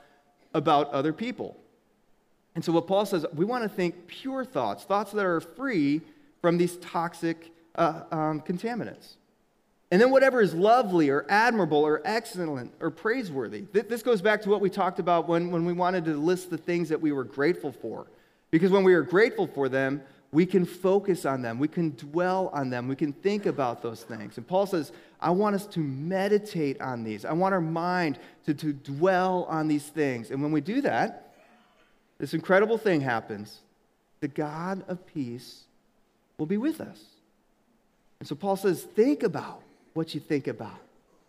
about 0.53 0.90
other 0.90 1.12
people. 1.12 1.57
And 2.55 2.62
so, 2.62 2.70
what 2.72 2.87
Paul 2.87 3.07
says, 3.07 3.25
we 3.35 3.46
want 3.46 3.62
to 3.62 3.68
think 3.68 4.09
pure 4.09 4.44
thoughts, 4.44 4.85
thoughts 4.85 5.12
that 5.12 5.25
are 5.25 5.40
free 5.40 6.03
from 6.42 6.59
these 6.59 6.77
toxic 6.79 7.51
uh, 7.77 8.03
um, 8.11 8.40
contaminants. 8.42 9.14
And 9.92 10.00
then, 10.00 10.11
whatever 10.11 10.40
is 10.40 10.55
lovely 10.55 11.11
or 11.11 11.26
admirable 11.28 11.85
or 11.85 12.00
excellent 12.07 12.72
or 12.81 12.90
praiseworthy. 12.90 13.66
This 13.72 14.02
goes 14.02 14.22
back 14.22 14.40
to 14.40 14.48
what 14.48 14.62
we 14.62 14.70
talked 14.70 14.98
about 14.98 15.28
when, 15.28 15.50
when 15.50 15.66
we 15.66 15.74
wanted 15.74 16.07
to 16.07 16.16
list 16.16 16.48
the 16.48 16.57
things 16.57 16.88
that 16.88 17.02
we 17.02 17.12
were 17.12 17.24
grateful 17.24 17.72
for. 17.72 18.07
Because 18.50 18.70
when 18.70 18.85
we 18.85 18.94
are 18.94 19.02
grateful 19.02 19.46
for 19.46 19.68
them, 19.68 20.00
we 20.33 20.46
can 20.46 20.64
focus 20.64 21.26
on 21.26 21.42
them. 21.42 21.59
We 21.59 21.68
can 21.68 21.90
dwell 21.90 22.48
on 22.55 22.70
them. 22.70 22.88
We 22.88 22.96
can 22.96 23.12
think 23.12 23.44
about 23.44 23.83
those 23.83 24.02
things. 24.02 24.38
And 24.38 24.48
Paul 24.48 24.64
says, 24.64 24.92
I 25.20 25.28
want 25.28 25.57
us 25.57 25.66
to 25.66 25.81
meditate 25.81 26.81
on 26.81 27.05
these. 27.05 27.26
I 27.26 27.35
want 27.35 27.52
our 27.52 27.61
mind 27.61 28.18
to, 28.46 28.55
to 28.55 28.72
dwell 28.72 29.44
on 29.50 29.68
these 29.68 29.88
things. 29.88 30.31
And 30.31 30.40
when 30.42 30.52
we 30.52 30.62
do 30.62 30.81
that, 30.81 31.35
this 32.16 32.33
incredible 32.33 32.78
thing 32.78 33.02
happens. 33.02 33.59
The 34.20 34.28
God 34.28 34.85
of 34.88 35.07
peace 35.07 35.64
will 36.38 36.46
be 36.46 36.57
with 36.57 36.81
us. 36.81 36.98
And 38.20 38.26
so 38.26 38.35
Paul 38.35 38.57
says, 38.57 38.85
think 38.85 39.22
about 39.22 39.61
what 39.94 40.14
you 40.14 40.20
think 40.20 40.46
about 40.46 40.78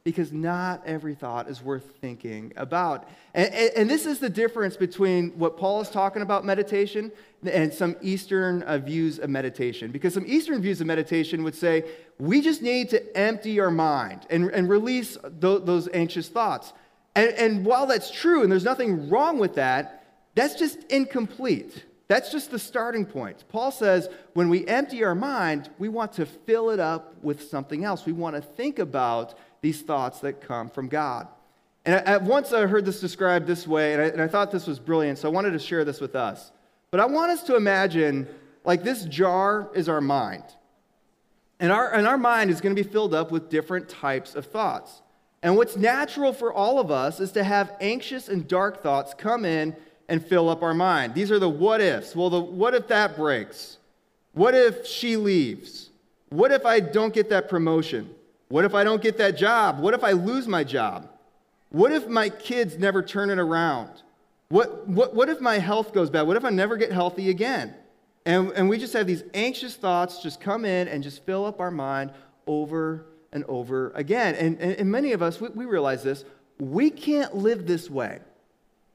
because 0.04 0.34
not 0.34 0.82
every 0.86 1.16
thought 1.16 1.48
is 1.48 1.62
worth 1.62 1.96
thinking 2.02 2.52
about. 2.58 3.08
And, 3.34 3.54
and, 3.54 3.72
and, 3.76 3.90
this 3.90 4.06
is 4.06 4.20
the 4.20 4.30
difference 4.30 4.76
between 4.76 5.30
what 5.32 5.58
Paul 5.58 5.80
is 5.80 5.90
talking 5.90 6.22
about 6.22 6.44
meditation 6.44 7.10
and 7.46 7.74
some 7.74 7.96
Eastern 8.02 8.64
uh, 8.64 8.80
views 8.80 9.18
of 9.20 9.30
meditation. 9.30 9.92
Because 9.92 10.14
some 10.14 10.26
Eastern 10.28 10.62
views 10.62 10.82
of 10.82 10.88
meditation 10.88 11.42
would 11.44 11.56
say, 11.56 11.86
we 12.20 12.42
just 12.42 12.62
need 12.62 12.90
to 12.90 13.18
empty 13.18 13.62
our 13.62 13.72
mind 13.72 14.28
and, 14.30 14.50
and 14.52 14.68
release 14.68 15.18
th- 15.42 15.62
those 15.64 15.88
anxious 15.94 16.28
thoughts. 16.28 16.74
And, 17.16 17.30
and 17.36 17.66
while 17.66 17.86
that's 17.86 18.12
true, 18.12 18.44
and 18.44 18.52
there's 18.52 18.66
nothing 18.66 19.10
wrong 19.10 19.40
with 19.40 19.56
that, 19.56 20.04
that's 20.36 20.56
just 20.56 20.84
incomplete. 20.90 21.86
That's 22.08 22.32
just 22.32 22.52
the 22.52 22.60
starting 22.60 23.06
point. 23.06 23.46
Paul 23.50 23.72
says 23.72 24.10
when 24.34 24.50
we 24.50 24.66
empty 24.68 25.04
our 25.04 25.16
mind, 25.16 25.70
we 25.80 25.90
want 25.90 26.14
to 26.14 26.26
fill 26.26 26.70
it 26.70 26.80
up 26.80 27.16
with 27.24 27.50
something 27.50 27.84
else. 27.84 28.06
We 28.06 28.14
want 28.14 28.36
to 28.36 28.42
think 28.42 28.80
about 28.80 29.38
these 29.62 29.82
thoughts 29.82 30.20
that 30.20 30.42
come 30.42 30.70
from 30.70 30.90
God. 30.90 31.28
And 31.86 32.28
once 32.28 32.54
I 32.54 32.66
heard 32.66 32.86
this 32.86 33.02
described 33.02 33.46
this 33.46 33.68
way, 33.68 33.94
and 33.94 34.02
I, 34.02 34.06
and 34.06 34.22
I 34.22 34.28
thought 34.28 34.52
this 34.52 34.68
was 34.68 34.80
brilliant, 34.80 35.20
so 35.20 35.28
I 35.28 35.32
wanted 35.32 35.52
to 35.52 35.60
share 35.60 35.84
this 35.84 36.00
with 36.00 36.16
us. 36.16 36.52
But 36.92 37.00
I 37.00 37.06
want 37.06 37.32
us 37.32 37.44
to 37.44 37.56
imagine 37.56 38.28
like 38.64 38.84
this 38.84 39.04
jar 39.06 39.70
is 39.74 39.90
our 39.90 40.02
mind. 40.02 40.44
And 41.60 41.72
our, 41.72 41.94
and 41.94 42.08
our 42.08 42.18
mind 42.18 42.50
is 42.52 42.62
going 42.62 42.76
to 42.76 42.82
be 42.82 42.88
filled 42.88 43.14
up 43.14 43.32
with 43.32 43.50
different 43.50 43.90
types 43.90 44.36
of 44.36 44.46
thoughts. 44.46 45.02
And 45.42 45.58
what's 45.58 45.76
natural 45.76 46.32
for 46.32 46.54
all 46.54 46.80
of 46.80 46.90
us 46.90 47.20
is 47.20 47.34
to 47.34 47.44
have 47.44 47.76
anxious 47.82 48.30
and 48.30 48.48
dark 48.48 48.82
thoughts 48.82 49.14
come 49.14 49.44
in 49.44 49.76
and 50.10 50.26
fill 50.26 50.50
up 50.50 50.64
our 50.64 50.74
mind. 50.74 51.14
These 51.14 51.32
are 51.32 51.40
the 51.40 51.50
what 51.50 51.82
ifs. 51.82 52.16
Well, 52.16 52.30
the 52.30 52.40
what 52.40 52.74
if 52.74 52.88
that 52.88 53.16
breaks? 53.16 53.78
What 54.34 54.56
if 54.56 54.86
she 54.86 55.16
leaves? 55.16 55.90
What 56.30 56.52
if 56.52 56.66
I 56.66 56.80
don't 56.80 57.14
get 57.14 57.30
that 57.30 57.50
promotion? 57.50 58.14
What 58.50 58.66
if 58.66 58.74
I 58.74 58.84
don't 58.84 59.02
get 59.02 59.18
that 59.18 59.38
job? 59.38 59.80
What 59.80 59.94
if 59.94 60.04
I 60.04 60.12
lose 60.12 60.48
my 60.48 60.64
job? 60.64 61.10
What 61.70 61.92
if 61.92 62.08
my 62.08 62.30
kids 62.30 62.78
never 62.78 63.02
turn 63.02 63.30
it 63.30 63.40
around? 63.40 63.90
What, 64.50 64.88
what, 64.88 65.16
what 65.16 65.30
if 65.30 65.42
my 65.42 65.58
health 65.58 65.94
goes 65.94 66.10
bad? 66.10 66.28
What 66.28 66.38
if 66.38 66.46
I 66.46 66.50
never 66.50 66.78
get 66.78 66.92
healthy 66.92 67.30
again? 67.30 67.74
And, 68.26 68.52
and 68.52 68.70
we 68.70 68.78
just 68.78 68.94
have 68.94 69.08
these 69.08 69.24
anxious 69.34 69.76
thoughts 69.76 70.22
just 70.22 70.40
come 70.40 70.66
in 70.66 70.88
and 70.88 71.02
just 71.02 71.26
fill 71.26 71.46
up 71.46 71.60
our 71.60 71.72
mind 71.72 72.12
over 72.46 73.06
and 73.32 73.44
over 73.46 73.92
again. 73.96 74.36
And, 74.36 74.60
and, 74.60 74.74
and 74.74 74.92
many 74.92 75.12
of 75.12 75.22
us, 75.22 75.42
we, 75.42 75.50
we 75.50 75.66
realize 75.66 76.04
this, 76.04 76.24
we 76.60 76.90
can't 76.90 77.36
live 77.36 77.66
this 77.66 77.90
way. 77.90 78.20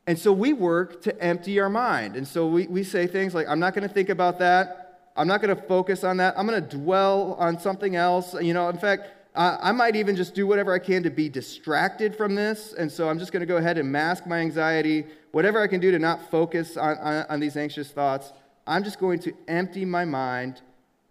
And 0.08 0.18
so 0.18 0.32
we 0.32 0.54
work 0.54 1.02
to 1.02 1.22
empty 1.22 1.60
our 1.60 1.68
mind. 1.68 2.16
And 2.16 2.26
so 2.26 2.46
we, 2.46 2.66
we 2.66 2.82
say 2.82 3.06
things 3.06 3.34
like, 3.34 3.46
I'm 3.46 3.60
not 3.60 3.74
going 3.74 3.86
to 3.86 3.92
think 3.92 4.08
about 4.08 4.38
that. 4.38 5.02
I'm 5.14 5.28
not 5.28 5.42
going 5.42 5.54
to 5.54 5.62
focus 5.64 6.02
on 6.02 6.16
that. 6.16 6.32
I'm 6.38 6.46
going 6.46 6.66
to 6.66 6.76
dwell 6.76 7.34
on 7.34 7.60
something 7.60 7.94
else. 7.94 8.32
You 8.40 8.54
know, 8.54 8.70
in 8.70 8.78
fact, 8.78 9.08
I 9.34 9.70
might 9.70 9.96
even 9.96 10.16
just 10.16 10.34
do 10.34 10.46
whatever 10.46 10.72
I 10.72 10.78
can 10.78 11.02
to 11.02 11.10
be 11.10 11.28
distracted 11.28 12.16
from 12.16 12.34
this. 12.34 12.72
And 12.72 12.90
so 12.90 13.10
I'm 13.10 13.18
just 13.18 13.32
going 13.32 13.40
to 13.40 13.46
go 13.46 13.58
ahead 13.58 13.76
and 13.76 13.92
mask 13.92 14.26
my 14.26 14.38
anxiety, 14.38 15.04
whatever 15.32 15.60
I 15.60 15.66
can 15.66 15.78
do 15.78 15.90
to 15.90 15.98
not 15.98 16.30
focus 16.30 16.78
on, 16.78 16.96
on, 16.96 17.26
on 17.28 17.38
these 17.38 17.58
anxious 17.58 17.90
thoughts. 17.90 18.32
I'm 18.66 18.84
just 18.84 18.98
going 18.98 19.18
to 19.20 19.34
empty 19.46 19.84
my 19.84 20.06
mind 20.06 20.62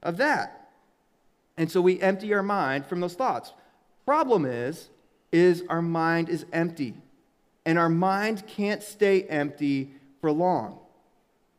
of 0.01 0.17
that. 0.17 0.71
And 1.55 1.71
so 1.71 1.81
we 1.81 2.01
empty 2.01 2.33
our 2.33 2.41
mind 2.41 2.87
from 2.87 2.99
those 2.99 3.13
thoughts. 3.13 3.53
Problem 4.07 4.43
is, 4.43 4.89
is 5.31 5.61
our 5.69 5.83
mind 5.83 6.29
is 6.29 6.47
empty. 6.51 6.95
And 7.67 7.77
our 7.77 7.89
mind 7.89 8.47
can't 8.47 8.81
stay 8.81 9.23
empty 9.23 9.91
for 10.21 10.31
long. 10.31 10.79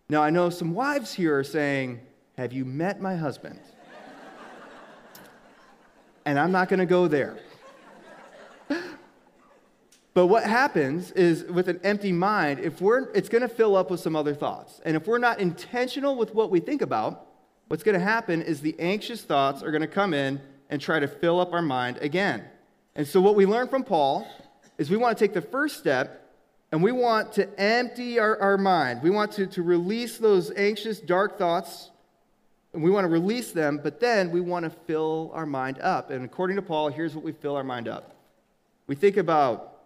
Now, 0.08 0.22
I 0.22 0.30
know 0.30 0.48
some 0.48 0.72
wives 0.72 1.12
here 1.12 1.38
are 1.38 1.44
saying, 1.44 2.00
Have 2.38 2.50
you 2.50 2.64
met 2.64 2.98
my 2.98 3.14
husband? 3.14 3.60
and 6.24 6.38
I'm 6.38 6.50
not 6.50 6.70
going 6.70 6.80
to 6.80 6.86
go 6.86 7.08
there. 7.08 7.36
But 10.14 10.28
what 10.28 10.44
happens 10.44 11.10
is 11.12 11.44
with 11.44 11.68
an 11.68 11.78
empty 11.84 12.10
mind, 12.10 12.58
if 12.58 12.80
we're, 12.80 13.10
it's 13.12 13.28
going 13.28 13.42
to 13.42 13.48
fill 13.48 13.76
up 13.76 13.90
with 13.90 14.00
some 14.00 14.16
other 14.16 14.34
thoughts. 14.34 14.80
And 14.86 14.96
if 14.96 15.06
we're 15.06 15.18
not 15.18 15.38
intentional 15.40 16.16
with 16.16 16.34
what 16.34 16.50
we 16.50 16.58
think 16.58 16.80
about, 16.80 17.26
what's 17.68 17.82
going 17.82 17.96
to 17.96 18.04
happen 18.04 18.40
is 18.40 18.62
the 18.62 18.74
anxious 18.80 19.22
thoughts 19.22 19.62
are 19.62 19.70
going 19.70 19.82
to 19.82 19.86
come 19.86 20.14
in 20.14 20.40
and 20.70 20.80
try 20.80 20.98
to 21.00 21.06
fill 21.06 21.38
up 21.38 21.52
our 21.52 21.62
mind 21.62 21.98
again. 21.98 22.44
And 22.96 23.06
so, 23.06 23.20
what 23.20 23.36
we 23.36 23.44
learn 23.44 23.68
from 23.68 23.84
Paul 23.84 24.26
is 24.78 24.88
we 24.88 24.96
want 24.96 25.18
to 25.18 25.22
take 25.22 25.34
the 25.34 25.42
first 25.42 25.78
step 25.78 26.24
and 26.70 26.82
we 26.82 26.92
want 26.92 27.32
to 27.34 27.60
empty 27.60 28.18
our, 28.18 28.38
our 28.40 28.56
mind. 28.56 29.02
We 29.02 29.10
want 29.10 29.32
to, 29.32 29.46
to 29.46 29.62
release 29.62 30.18
those 30.18 30.52
anxious, 30.56 31.00
dark 31.00 31.38
thoughts 31.38 31.90
and 32.72 32.82
we 32.82 32.90
want 32.90 33.04
to 33.04 33.08
release 33.08 33.52
them, 33.52 33.80
but 33.82 34.00
then 34.00 34.30
we 34.30 34.40
want 34.40 34.64
to 34.64 34.70
fill 34.70 35.30
our 35.34 35.46
mind 35.46 35.78
up. 35.80 36.10
And 36.10 36.24
according 36.24 36.56
to 36.56 36.62
Paul, 36.62 36.88
here's 36.90 37.14
what 37.14 37.24
we 37.24 37.32
fill 37.32 37.56
our 37.56 37.64
mind 37.64 37.88
up 37.88 38.14
we 38.86 38.94
think 38.94 39.16
about 39.16 39.80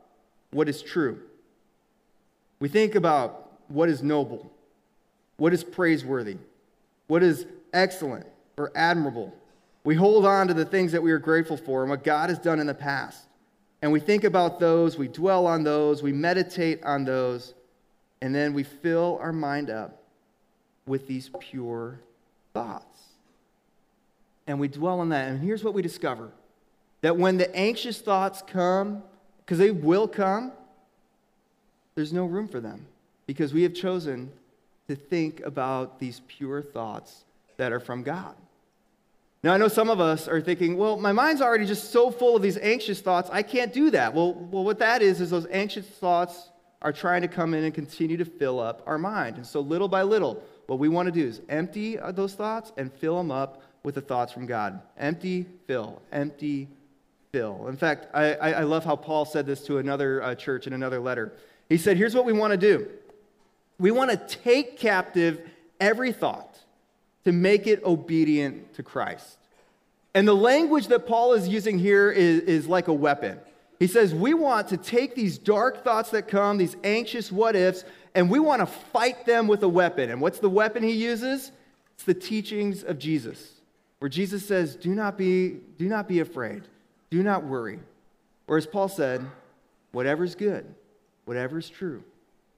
what 0.50 0.68
is 0.68 0.82
true, 0.82 1.20
we 2.60 2.68
think 2.68 2.94
about 2.94 3.52
what 3.68 3.88
is 3.88 4.02
noble, 4.02 4.52
what 5.36 5.52
is 5.52 5.64
praiseworthy, 5.64 6.36
what 7.06 7.22
is 7.22 7.46
excellent 7.72 8.26
or 8.56 8.70
admirable. 8.74 9.34
We 9.84 9.96
hold 9.96 10.24
on 10.26 10.46
to 10.48 10.54
the 10.54 10.64
things 10.64 10.92
that 10.92 11.02
we 11.02 11.10
are 11.10 11.18
grateful 11.18 11.56
for 11.56 11.82
and 11.82 11.90
what 11.90 12.04
God 12.04 12.28
has 12.28 12.38
done 12.38 12.60
in 12.60 12.66
the 12.66 12.74
past. 12.74 13.26
And 13.82 13.90
we 13.90 13.98
think 13.98 14.22
about 14.22 14.60
those, 14.60 14.96
we 14.96 15.08
dwell 15.08 15.46
on 15.46 15.64
those, 15.64 16.02
we 16.02 16.12
meditate 16.12 16.82
on 16.84 17.04
those, 17.04 17.52
and 18.20 18.32
then 18.32 18.54
we 18.54 18.62
fill 18.62 19.18
our 19.20 19.32
mind 19.32 19.68
up 19.68 20.02
with 20.86 21.08
these 21.08 21.30
pure 21.40 21.98
thoughts. 22.54 23.00
And 24.46 24.60
we 24.60 24.68
dwell 24.68 25.00
on 25.00 25.08
that. 25.08 25.28
And 25.28 25.42
here's 25.42 25.64
what 25.64 25.74
we 25.74 25.82
discover 25.82 26.30
that 27.00 27.16
when 27.16 27.36
the 27.36 27.54
anxious 27.54 28.00
thoughts 28.00 28.42
come, 28.46 29.02
because 29.38 29.58
they 29.58 29.72
will 29.72 30.06
come, 30.06 30.52
there's 31.96 32.12
no 32.12 32.24
room 32.24 32.46
for 32.46 32.60
them 32.60 32.86
because 33.26 33.52
we 33.52 33.64
have 33.64 33.74
chosen 33.74 34.30
to 34.88 34.94
think 34.94 35.40
about 35.40 35.98
these 35.98 36.22
pure 36.28 36.62
thoughts 36.62 37.24
that 37.56 37.72
are 37.72 37.80
from 37.80 38.02
God. 38.02 38.34
Now, 39.42 39.54
I 39.54 39.56
know 39.56 39.68
some 39.68 39.90
of 39.90 39.98
us 39.98 40.28
are 40.28 40.40
thinking, 40.40 40.76
well, 40.76 40.96
my 40.96 41.10
mind's 41.10 41.42
already 41.42 41.66
just 41.66 41.90
so 41.90 42.12
full 42.12 42.36
of 42.36 42.42
these 42.42 42.56
anxious 42.58 43.00
thoughts, 43.00 43.28
I 43.32 43.42
can't 43.42 43.72
do 43.72 43.90
that. 43.90 44.14
Well, 44.14 44.34
well, 44.34 44.62
what 44.62 44.78
that 44.78 45.02
is, 45.02 45.20
is 45.20 45.30
those 45.30 45.46
anxious 45.50 45.84
thoughts 45.84 46.50
are 46.80 46.92
trying 46.92 47.22
to 47.22 47.28
come 47.28 47.52
in 47.52 47.64
and 47.64 47.74
continue 47.74 48.16
to 48.16 48.24
fill 48.24 48.60
up 48.60 48.82
our 48.86 48.98
mind. 48.98 49.36
And 49.36 49.46
so, 49.46 49.60
little 49.60 49.88
by 49.88 50.02
little, 50.02 50.42
what 50.66 50.78
we 50.78 50.88
want 50.88 51.06
to 51.06 51.12
do 51.12 51.26
is 51.26 51.40
empty 51.48 51.96
those 52.12 52.34
thoughts 52.34 52.72
and 52.76 52.92
fill 52.92 53.16
them 53.16 53.32
up 53.32 53.62
with 53.82 53.96
the 53.96 54.00
thoughts 54.00 54.32
from 54.32 54.46
God. 54.46 54.80
Empty, 54.96 55.46
fill, 55.66 56.00
empty, 56.12 56.68
fill. 57.32 57.66
In 57.66 57.76
fact, 57.76 58.06
I, 58.14 58.34
I 58.34 58.62
love 58.62 58.84
how 58.84 58.94
Paul 58.94 59.24
said 59.24 59.44
this 59.44 59.64
to 59.66 59.78
another 59.78 60.22
uh, 60.22 60.34
church 60.36 60.68
in 60.68 60.72
another 60.72 61.00
letter. 61.00 61.32
He 61.68 61.78
said, 61.78 61.96
Here's 61.96 62.14
what 62.14 62.24
we 62.24 62.32
want 62.32 62.52
to 62.52 62.56
do 62.56 62.88
we 63.78 63.90
want 63.90 64.12
to 64.12 64.16
take 64.16 64.78
captive 64.78 65.40
every 65.80 66.12
thought 66.12 66.51
to 67.24 67.32
make 67.32 67.66
it 67.66 67.82
obedient 67.84 68.74
to 68.74 68.82
Christ. 68.82 69.38
And 70.14 70.28
the 70.28 70.34
language 70.34 70.88
that 70.88 71.06
Paul 71.06 71.32
is 71.32 71.48
using 71.48 71.78
here 71.78 72.10
is, 72.10 72.40
is 72.40 72.66
like 72.66 72.88
a 72.88 72.92
weapon. 72.92 73.38
He 73.78 73.86
says, 73.86 74.14
We 74.14 74.34
want 74.34 74.68
to 74.68 74.76
take 74.76 75.14
these 75.14 75.38
dark 75.38 75.84
thoughts 75.84 76.10
that 76.10 76.28
come, 76.28 76.58
these 76.58 76.76
anxious 76.84 77.32
what 77.32 77.56
ifs, 77.56 77.84
and 78.14 78.30
we 78.30 78.38
want 78.38 78.60
to 78.60 78.66
fight 78.66 79.24
them 79.24 79.48
with 79.48 79.62
a 79.62 79.68
weapon. 79.68 80.10
And 80.10 80.20
what's 80.20 80.38
the 80.38 80.50
weapon 80.50 80.82
he 80.82 80.92
uses? 80.92 81.50
It's 81.94 82.04
the 82.04 82.14
teachings 82.14 82.84
of 82.84 82.98
Jesus, 82.98 83.60
where 83.98 84.08
Jesus 84.08 84.46
says, 84.46 84.76
Do 84.76 84.94
not 84.94 85.16
be, 85.16 85.60
do 85.78 85.88
not 85.88 86.08
be 86.08 86.20
afraid, 86.20 86.62
do 87.10 87.22
not 87.22 87.44
worry. 87.44 87.80
Or 88.46 88.56
as 88.56 88.66
Paul 88.66 88.88
said, 88.88 89.24
whatever's 89.92 90.34
good, 90.34 90.66
whatever's 91.24 91.70
true, 91.70 92.02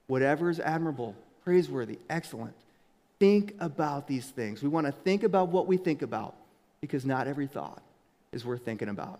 whatever 0.07 0.49
is 0.49 0.59
admirable, 0.59 1.15
praiseworthy, 1.43 1.99
excellent. 2.09 2.55
Think 3.19 3.55
about 3.59 4.07
these 4.07 4.25
things. 4.25 4.61
We 4.61 4.69
want 4.69 4.85
to 4.87 4.91
think 4.91 5.23
about 5.23 5.49
what 5.49 5.67
we 5.67 5.77
think 5.77 6.01
about 6.01 6.35
because 6.81 7.05
not 7.05 7.27
every 7.27 7.47
thought 7.47 7.81
is 8.31 8.45
worth 8.45 8.63
thinking 8.65 8.89
about. 8.89 9.19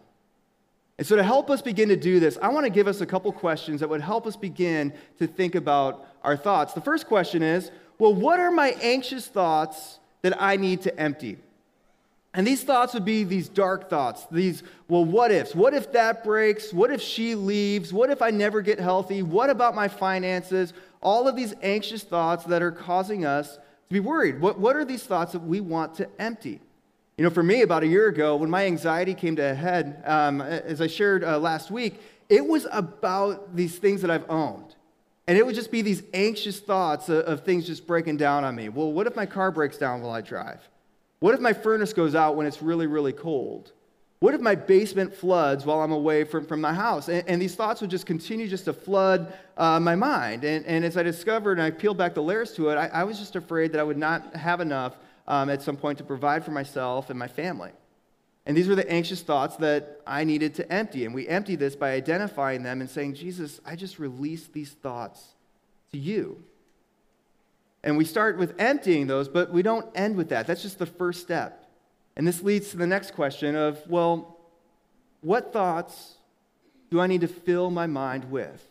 And 0.97 1.05
so, 1.05 1.15
to 1.15 1.23
help 1.23 1.49
us 1.49 1.61
begin 1.61 1.89
to 1.89 1.95
do 1.95 2.19
this, 2.19 2.37
I 2.41 2.49
want 2.49 2.65
to 2.65 2.69
give 2.69 2.87
us 2.87 3.01
a 3.01 3.05
couple 3.05 3.31
questions 3.31 3.81
that 3.81 3.89
would 3.89 4.01
help 4.01 4.25
us 4.25 4.35
begin 4.35 4.93
to 5.19 5.27
think 5.27 5.55
about 5.55 6.07
our 6.23 6.37
thoughts. 6.37 6.73
The 6.73 6.81
first 6.81 7.07
question 7.07 7.43
is 7.43 7.71
well, 7.97 8.13
what 8.13 8.39
are 8.39 8.51
my 8.51 8.75
anxious 8.81 9.27
thoughts 9.27 9.99
that 10.21 10.41
I 10.41 10.57
need 10.57 10.81
to 10.83 10.99
empty? 10.99 11.37
And 12.33 12.45
these 12.45 12.63
thoughts 12.63 12.93
would 12.93 13.05
be 13.05 13.23
these 13.23 13.47
dark 13.47 13.89
thoughts, 13.89 14.27
these, 14.29 14.61
well, 14.89 15.05
what 15.05 15.31
ifs? 15.31 15.55
What 15.55 15.73
if 15.73 15.93
that 15.93 16.21
breaks? 16.25 16.73
What 16.73 16.91
if 16.91 17.01
she 17.01 17.33
leaves? 17.33 17.93
What 17.93 18.09
if 18.09 18.21
I 18.21 18.29
never 18.29 18.61
get 18.61 18.77
healthy? 18.77 19.23
What 19.23 19.49
about 19.49 19.73
my 19.73 19.87
finances? 19.87 20.73
All 21.01 21.29
of 21.29 21.37
these 21.37 21.53
anxious 21.61 22.03
thoughts 22.03 22.43
that 22.45 22.61
are 22.61 22.73
causing 22.73 23.25
us 23.25 23.57
to 23.89 23.93
be 23.93 23.99
worried. 23.99 24.41
What, 24.41 24.59
what 24.59 24.75
are 24.75 24.85
these 24.85 25.03
thoughts 25.03 25.33
that 25.33 25.43
we 25.43 25.61
want 25.61 25.95
to 25.95 26.09
empty? 26.19 26.59
You 27.17 27.23
know, 27.23 27.29
for 27.29 27.43
me, 27.43 27.61
about 27.61 27.83
a 27.83 27.87
year 27.87 28.07
ago, 28.07 28.35
when 28.35 28.49
my 28.49 28.65
anxiety 28.65 29.13
came 29.13 29.35
to 29.37 29.51
a 29.51 29.53
head, 29.53 30.03
um, 30.05 30.41
as 30.41 30.81
I 30.81 30.87
shared 30.87 31.23
uh, 31.23 31.39
last 31.39 31.71
week, 31.71 32.01
it 32.27 32.45
was 32.45 32.67
about 32.71 33.55
these 33.55 33.77
things 33.77 34.01
that 34.01 34.11
I've 34.11 34.29
owned. 34.29 34.75
And 35.27 35.37
it 35.37 35.45
would 35.45 35.55
just 35.55 35.71
be 35.71 35.81
these 35.81 36.03
anxious 36.13 36.59
thoughts 36.59 37.09
of, 37.09 37.23
of 37.25 37.43
things 37.43 37.65
just 37.65 37.87
breaking 37.87 38.17
down 38.17 38.43
on 38.43 38.55
me. 38.55 38.69
Well, 38.69 38.91
what 38.91 39.07
if 39.07 39.15
my 39.15 39.25
car 39.25 39.51
breaks 39.51 39.77
down 39.77 40.01
while 40.01 40.11
I 40.11 40.21
drive? 40.21 40.61
What 41.19 41.33
if 41.33 41.39
my 41.39 41.53
furnace 41.53 41.93
goes 41.93 42.15
out 42.15 42.35
when 42.35 42.45
it's 42.45 42.61
really, 42.61 42.87
really 42.87 43.13
cold? 43.13 43.71
What 44.19 44.33
if 44.33 44.41
my 44.41 44.55
basement 44.55 45.13
floods 45.13 45.65
while 45.65 45.81
I'm 45.81 45.91
away 45.91 46.23
from, 46.23 46.45
from 46.45 46.61
my 46.61 46.73
house? 46.73 47.09
And, 47.09 47.27
and 47.27 47.41
these 47.41 47.55
thoughts 47.55 47.81
would 47.81 47.89
just 47.89 48.05
continue 48.05 48.47
just 48.47 48.65
to 48.65 48.73
flood 48.73 49.33
uh, 49.57 49.79
my 49.79 49.95
mind. 49.95 50.43
And, 50.43 50.65
and 50.65 50.85
as 50.85 50.95
I 50.95 51.03
discovered 51.03 51.59
and 51.59 51.61
I 51.61 51.71
peeled 51.71 51.97
back 51.97 52.13
the 52.13 52.23
layers 52.23 52.53
to 52.53 52.69
it, 52.69 52.75
I, 52.75 52.87
I 52.87 53.03
was 53.03 53.19
just 53.19 53.35
afraid 53.35 53.73
that 53.73 53.79
I 53.79 53.83
would 53.83 53.97
not 53.97 54.35
have 54.35 54.61
enough 54.61 54.95
um, 55.27 55.49
at 55.49 55.61
some 55.61 55.75
point 55.75 55.97
to 55.97 56.03
provide 56.03 56.45
for 56.45 56.51
myself 56.51 57.09
and 57.09 57.19
my 57.19 57.27
family. 57.27 57.71
And 58.45 58.55
these 58.55 58.67
were 58.67 58.75
the 58.75 58.89
anxious 58.89 59.21
thoughts 59.21 59.57
that 59.57 60.01
I 60.05 60.23
needed 60.23 60.55
to 60.55 60.71
empty. 60.71 61.05
And 61.05 61.13
we 61.13 61.27
empty 61.27 61.55
this 61.55 61.75
by 61.75 61.91
identifying 61.91 62.63
them 62.63 62.79
and 62.79 62.89
saying, 62.89 63.15
Jesus, 63.15 63.59
I 63.65 63.75
just 63.75 63.99
release 63.99 64.47
these 64.47 64.71
thoughts 64.71 65.33
to 65.91 65.97
you. 65.97 66.43
And 67.83 67.97
we 67.97 68.05
start 68.05 68.37
with 68.37 68.53
emptying 68.59 69.07
those, 69.07 69.27
but 69.27 69.51
we 69.51 69.61
don't 69.61 69.85
end 69.95 70.15
with 70.15 70.29
that. 70.29 70.47
That's 70.47 70.61
just 70.61 70.79
the 70.79 70.85
first 70.85 71.21
step. 71.21 71.64
And 72.17 72.25
this 72.25 72.41
leads 72.41 72.69
to 72.69 72.77
the 72.77 72.87
next 72.87 73.13
question 73.13 73.55
of, 73.55 73.79
well, 73.89 74.37
what 75.21 75.51
thoughts 75.51 76.15
do 76.89 76.99
I 76.99 77.07
need 77.07 77.21
to 77.21 77.27
fill 77.27 77.69
my 77.69 77.87
mind 77.87 78.31
with? 78.31 78.65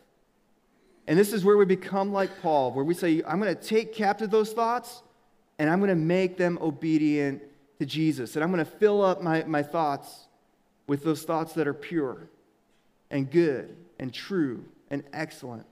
And 1.07 1.19
this 1.19 1.33
is 1.33 1.45
where 1.45 1.57
we 1.57 1.67
become 1.67 2.13
like 2.13 2.41
Paul, 2.41 2.73
where 2.73 2.85
we 2.85 2.95
say, 2.95 3.23
I'm 3.27 3.41
going 3.41 3.55
to 3.55 3.61
take 3.61 3.93
captive 3.93 4.31
those 4.31 4.53
thoughts 4.53 5.03
and 5.59 5.69
I'm 5.69 5.79
going 5.79 5.91
to 5.91 5.95
make 5.95 6.37
them 6.37 6.59
obedient 6.61 7.43
to 7.79 7.87
Jesus. 7.87 8.37
And 8.37 8.43
I'm 8.43 8.51
going 8.51 8.65
to 8.65 8.71
fill 8.71 9.03
up 9.03 9.23
my, 9.23 9.45
my 9.45 9.63
thoughts 9.63 10.27
with 10.87 11.05
those 11.05 11.23
thoughts 11.23 11.53
that 11.55 11.69
are 11.69 11.75
pure 11.75 12.29
and 13.11 13.31
good 13.31 13.77
and 13.99 14.13
true 14.13 14.65
and 14.91 15.05
excellent 15.13 15.67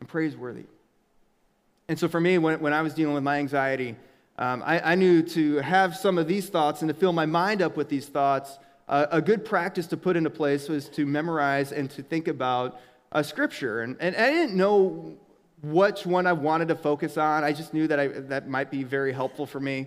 and 0.00 0.08
praiseworthy. 0.08 0.64
And 1.88 1.98
so 1.98 2.08
for 2.08 2.20
me, 2.20 2.38
when, 2.38 2.60
when 2.60 2.72
I 2.72 2.82
was 2.82 2.94
dealing 2.94 3.14
with 3.14 3.22
my 3.22 3.38
anxiety, 3.38 3.96
um, 4.38 4.62
I, 4.64 4.92
I, 4.92 4.94
knew 4.96 5.22
to 5.22 5.56
have 5.58 5.96
some 5.96 6.18
of 6.18 6.26
these 6.26 6.48
thoughts 6.48 6.82
and 6.82 6.88
to 6.88 6.94
fill 6.94 7.12
my 7.12 7.26
mind 7.26 7.62
up 7.62 7.76
with 7.76 7.88
these 7.88 8.06
thoughts, 8.06 8.58
uh, 8.88 9.06
a 9.12 9.22
good 9.22 9.44
practice 9.44 9.86
to 9.88 9.96
put 9.96 10.16
into 10.16 10.30
place 10.30 10.68
was 10.68 10.88
to 10.90 11.06
memorize 11.06 11.70
and 11.70 11.88
to 11.92 12.02
think 12.02 12.26
about 12.26 12.80
uh, 13.12 13.22
Scripture. 13.22 13.82
And, 13.82 13.96
and 14.00 14.16
I 14.16 14.30
didn't 14.30 14.56
know 14.56 15.16
which 15.62 16.04
one 16.04 16.26
I 16.26 16.32
wanted 16.32 16.68
to 16.68 16.74
focus 16.74 17.16
on. 17.16 17.44
I 17.44 17.52
just 17.52 17.72
knew 17.72 17.86
that 17.86 18.00
I, 18.00 18.08
that 18.08 18.48
might 18.48 18.70
be 18.70 18.82
very 18.82 19.12
helpful 19.12 19.46
for 19.46 19.60
me. 19.60 19.86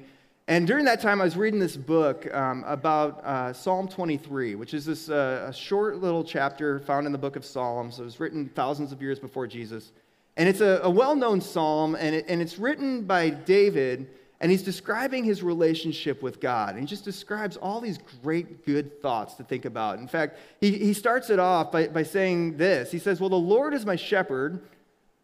And 0.49 0.65
during 0.65 0.85
that 0.85 1.01
time, 1.01 1.19
I 1.19 1.25
was 1.25 1.35
reading 1.35 1.59
this 1.59 1.75
book 1.75 2.33
um, 2.33 2.63
about 2.65 3.23
uh, 3.25 3.51
Psalm 3.51 3.89
23, 3.89 4.55
which 4.55 4.73
is 4.73 4.85
this 4.85 5.09
uh, 5.09 5.51
short 5.51 5.97
little 5.97 6.23
chapter 6.23 6.79
found 6.79 7.05
in 7.05 7.11
the 7.11 7.17
book 7.17 7.35
of 7.35 7.43
Psalms. 7.43 7.99
It 7.99 8.03
was 8.03 8.17
written 8.21 8.49
thousands 8.55 8.93
of 8.93 9.01
years 9.01 9.19
before 9.19 9.45
Jesus. 9.45 9.91
And 10.37 10.47
it's 10.47 10.61
a, 10.61 10.79
a 10.83 10.89
well 10.89 11.15
known 11.15 11.41
psalm, 11.41 11.95
and, 11.99 12.15
it, 12.15 12.25
and 12.29 12.41
it's 12.41 12.57
written 12.57 13.03
by 13.03 13.29
David, 13.29 14.07
and 14.39 14.51
he's 14.51 14.61
describing 14.61 15.23
his 15.23 15.41
relationship 15.41 16.21
with 16.21 16.39
God. 16.39 16.71
And 16.71 16.79
he 16.79 16.85
just 16.85 17.03
describes 17.03 17.57
all 17.57 17.81
these 17.81 17.99
great, 18.23 18.65
good 18.65 19.01
thoughts 19.01 19.33
to 19.35 19.43
think 19.43 19.65
about. 19.65 19.97
In 19.97 20.07
fact, 20.07 20.37
he, 20.61 20.71
he 20.77 20.93
starts 20.93 21.29
it 21.29 21.39
off 21.39 21.71
by, 21.71 21.87
by 21.87 22.03
saying 22.03 22.57
this 22.57 22.91
He 22.91 22.99
says, 22.99 23.19
Well, 23.19 23.29
the 23.29 23.35
Lord 23.35 23.73
is 23.73 23.85
my 23.85 23.95
shepherd, 23.95 24.61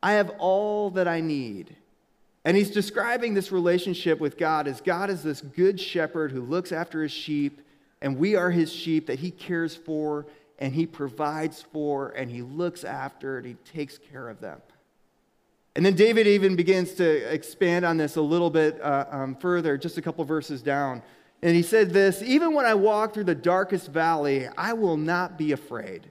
I 0.01 0.13
have 0.13 0.31
all 0.39 0.89
that 0.91 1.07
I 1.07 1.21
need. 1.21 1.75
And 2.45 2.57
he's 2.57 2.71
describing 2.71 3.33
this 3.33 3.51
relationship 3.53 4.19
with 4.19 4.37
God 4.37 4.67
as 4.67 4.81
God 4.81 5.09
is 5.09 5.23
this 5.23 5.39
good 5.39 5.79
shepherd 5.79 6.31
who 6.31 6.41
looks 6.41 6.73
after 6.73 7.01
his 7.01 7.11
sheep, 7.11 7.61
and 8.01 8.17
we 8.17 8.35
are 8.35 8.51
his 8.51 8.73
sheep 8.73 9.07
that 9.07 9.19
he 9.19 9.31
cares 9.31 9.75
for, 9.75 10.25
and 10.59 10.73
he 10.73 10.85
provides 10.85 11.61
for, 11.61 12.09
and 12.09 12.29
he 12.29 12.41
looks 12.41 12.83
after, 12.83 13.37
and 13.37 13.47
he 13.47 13.53
takes 13.71 13.97
care 13.97 14.27
of 14.27 14.41
them. 14.41 14.61
And 15.75 15.85
then 15.85 15.95
David 15.95 16.27
even 16.27 16.55
begins 16.55 16.93
to 16.95 17.33
expand 17.33 17.83
on 17.83 17.97
this 17.97 18.15
a 18.15 18.21
little 18.21 18.49
bit 18.49 18.79
uh, 18.81 19.05
um, 19.09 19.35
further, 19.35 19.77
just 19.77 19.97
a 19.97 20.01
couple 20.01 20.23
verses 20.23 20.61
down. 20.61 21.01
And 21.41 21.55
he 21.55 21.63
said 21.63 21.91
this 21.91 22.21
Even 22.21 22.53
when 22.53 22.65
I 22.65 22.75
walk 22.75 23.13
through 23.13 23.23
the 23.25 23.35
darkest 23.35 23.89
valley, 23.89 24.47
I 24.57 24.73
will 24.73 24.97
not 24.97 25.37
be 25.37 25.51
afraid, 25.51 26.09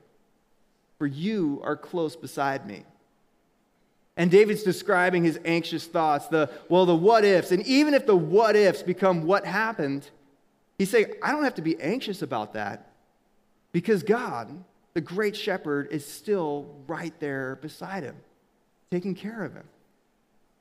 for 0.98 1.06
you 1.06 1.60
are 1.62 1.76
close 1.76 2.16
beside 2.16 2.66
me. 2.66 2.84
And 4.16 4.30
David's 4.30 4.62
describing 4.62 5.24
his 5.24 5.38
anxious 5.44 5.86
thoughts, 5.86 6.28
the, 6.28 6.50
well, 6.68 6.84
the 6.84 6.94
what 6.94 7.24
ifs. 7.24 7.50
And 7.50 7.66
even 7.66 7.94
if 7.94 8.04
the 8.04 8.16
what 8.16 8.56
ifs 8.56 8.82
become 8.82 9.24
what 9.24 9.46
happened, 9.46 10.10
he's 10.76 10.90
saying, 10.90 11.14
I 11.22 11.32
don't 11.32 11.44
have 11.44 11.54
to 11.54 11.62
be 11.62 11.80
anxious 11.80 12.20
about 12.20 12.52
that 12.52 12.90
because 13.70 14.02
God, 14.02 14.52
the 14.92 15.00
great 15.00 15.34
shepherd, 15.34 15.88
is 15.90 16.06
still 16.06 16.76
right 16.86 17.18
there 17.20 17.56
beside 17.56 18.02
him 18.02 18.16
taking 18.92 19.14
care 19.14 19.42
of 19.42 19.54
him. 19.54 19.64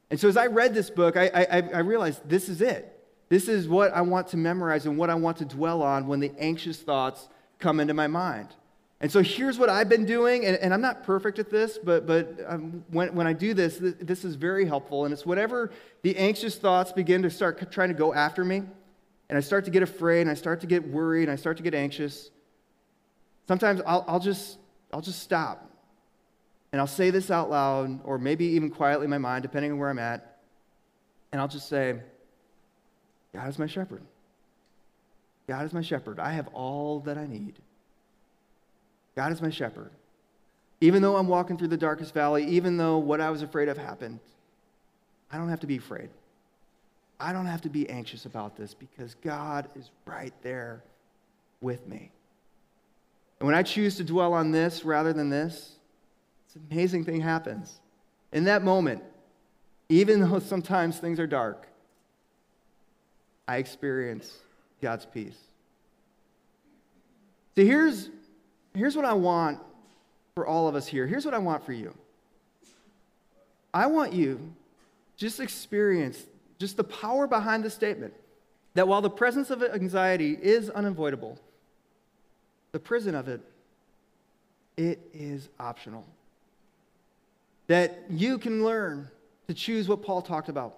And 0.10 0.17
so 0.20 0.30
as 0.30 0.38
I 0.38 0.48
read 0.48 0.74
this 0.74 0.89
book, 0.89 1.17
I, 1.17 1.28
I, 1.28 1.62
I 1.74 1.80
realized 1.80 2.28
this 2.28 2.48
is 2.48 2.62
it. 2.62 2.98
This 3.28 3.50
is 3.50 3.67
what 3.67 3.94
I 3.94 4.02
want 4.02 4.30
to 4.30 4.38
memorize 4.38 4.86
and 4.86 4.98
what 4.98 5.10
I 5.10 5.15
want 5.15 5.38
to 5.38 5.46
dwell 5.46 5.82
on 5.82 6.08
when 6.08 6.22
the 6.22 6.32
anxious 6.39 6.80
thoughts 6.82 7.28
come 7.60 7.82
into 7.82 7.94
my 7.94 8.08
mind. 8.08 8.48
And 9.02 9.12
so 9.12 9.22
here's 9.22 9.58
what 9.58 9.67
I've 9.67 9.89
been 9.89 10.06
doing, 10.06 10.46
and, 10.46 10.56
and 10.58 10.74
I'm 10.74 10.82
not 10.82 11.04
perfect 11.04 11.39
at 11.39 11.50
this, 11.50 11.78
but, 11.78 12.06
but 12.06 12.39
um, 12.48 12.86
when, 12.89 13.15
when 13.15 13.28
I 13.28 13.34
do 13.34 13.54
this, 13.54 13.78
this, 13.78 13.96
this 14.00 14.24
is 14.24 14.36
very 14.36 14.65
helpful. 14.65 15.06
And 15.06 15.13
it's 15.13 15.26
whatever 15.26 15.72
the 16.02 16.15
anxious 16.17 16.56
thoughts 16.56 16.91
begin 16.94 17.24
to 17.24 17.30
start 17.30 17.72
trying 17.72 17.89
to 17.89 17.96
go 17.96 18.13
after 18.13 18.46
me, 18.46 18.63
and 19.28 19.38
I 19.38 19.41
start 19.41 19.65
to 19.65 19.72
get 19.72 19.84
afraid, 19.84 20.22
and 20.22 20.30
I 20.30 20.36
start 20.36 20.62
to 20.62 20.67
get 20.67 20.88
worried, 20.88 21.24
and 21.24 21.32
I 21.32 21.36
start 21.36 21.58
to 21.58 21.63
get 21.63 21.74
anxious, 21.74 22.32
sometimes 23.48 23.82
I'll, 23.86 24.06
I'll, 24.08 24.20
just, 24.20 24.58
I'll 24.94 25.02
just 25.02 25.22
stop 25.22 25.71
and 26.72 26.80
I'll 26.80 26.88
say 26.88 27.10
this 27.10 27.30
out 27.30 27.50
loud, 27.50 28.00
or 28.04 28.18
maybe 28.18 28.46
even 28.46 28.70
quietly 28.70 29.06
in 29.06 29.10
my 29.10 29.18
mind, 29.18 29.42
depending 29.44 29.72
on 29.72 29.78
where 29.78 29.90
I'm 29.90 30.00
at. 30.00 30.40
And 31.32 31.42
I'll 31.42 31.48
just 31.48 31.68
say, 31.68 32.00
God 33.34 33.48
is 33.50 33.60
my 33.60 33.68
shepherd. 33.68 34.02
God 35.48 35.66
is 35.66 35.74
my 35.74 35.82
shepherd. 35.82 36.20
I 36.20 36.32
have 36.34 36.48
all 36.54 37.02
that 37.02 37.18
I 37.18 37.28
need. 37.28 37.56
God 39.16 39.32
is 39.32 39.42
my 39.42 39.50
shepherd. 39.50 39.92
Even 40.80 41.02
though 41.02 41.18
I'm 41.18 41.28
walking 41.28 41.58
through 41.58 41.68
the 41.68 41.78
darkest 41.78 42.14
valley, 42.14 42.46
even 42.46 42.78
though 42.78 42.98
what 42.98 43.22
I 43.22 43.30
was 43.30 43.42
afraid 43.42 43.68
of 43.68 43.78
happened, 43.78 44.20
I 45.32 45.38
don't 45.38 45.50
have 45.50 45.60
to 45.62 45.68
be 45.68 45.78
afraid. 45.78 46.10
I 47.20 47.34
don't 47.34 47.46
have 47.46 47.62
to 47.62 47.70
be 47.70 47.90
anxious 47.90 48.26
about 48.26 48.56
this 48.58 48.74
because 48.74 49.16
God 49.16 49.68
is 49.76 49.90
right 50.06 50.34
there 50.42 50.82
with 51.62 51.88
me. 51.88 52.12
And 53.40 53.46
when 53.46 53.56
I 53.56 53.64
choose 53.64 53.98
to 53.98 54.04
dwell 54.04 54.34
on 54.34 54.52
this 54.52 54.84
rather 54.84 55.14
than 55.14 55.30
this, 55.30 55.76
an 56.56 56.68
amazing 56.72 57.06
thing 57.06 57.22
happens. 57.22 57.80
In 58.32 58.46
that 58.46 58.64
moment, 58.64 59.04
even 59.90 60.22
though 60.22 60.40
sometimes 60.40 60.98
things 60.98 61.20
are 61.20 61.28
dark, 61.28 61.68
I 63.48 63.58
experience 63.58 64.32
God's 64.82 65.06
peace. 65.06 65.38
See, 67.56 67.66
here's, 67.66 68.10
here's 68.74 68.96
what 68.96 69.06
I 69.06 69.14
want 69.14 69.60
for 70.36 70.48
all 70.48 70.68
of 70.68 70.76
us 70.76 70.88
here. 70.88 71.06
Here's 71.06 71.26
what 71.26 71.34
I 71.34 71.40
want 71.40 71.66
for 71.66 71.74
you. 71.74 71.94
I 73.74 73.88
want 73.88 74.14
you 74.14 74.54
just 75.18 75.40
experience 75.40 76.24
just 76.60 76.78
the 76.78 76.84
power 76.84 77.28
behind 77.28 77.64
the 77.64 77.70
statement 77.70 78.14
that 78.74 78.88
while 78.88 79.02
the 79.02 79.10
presence 79.10 79.50
of 79.50 79.62
anxiety 79.62 80.38
is 80.42 80.70
unavoidable, 80.70 81.38
the 82.72 82.80
prison 82.80 83.16
of 83.16 83.28
it, 83.28 83.42
it 84.78 85.00
is 85.14 85.50
optional. 85.60 86.06
That 87.72 88.04
you 88.10 88.38
can 88.38 88.66
learn 88.66 89.08
to 89.48 89.54
choose 89.54 89.88
what 89.88 90.04
Paul 90.04 90.22
talked 90.22 90.50
about 90.50 90.76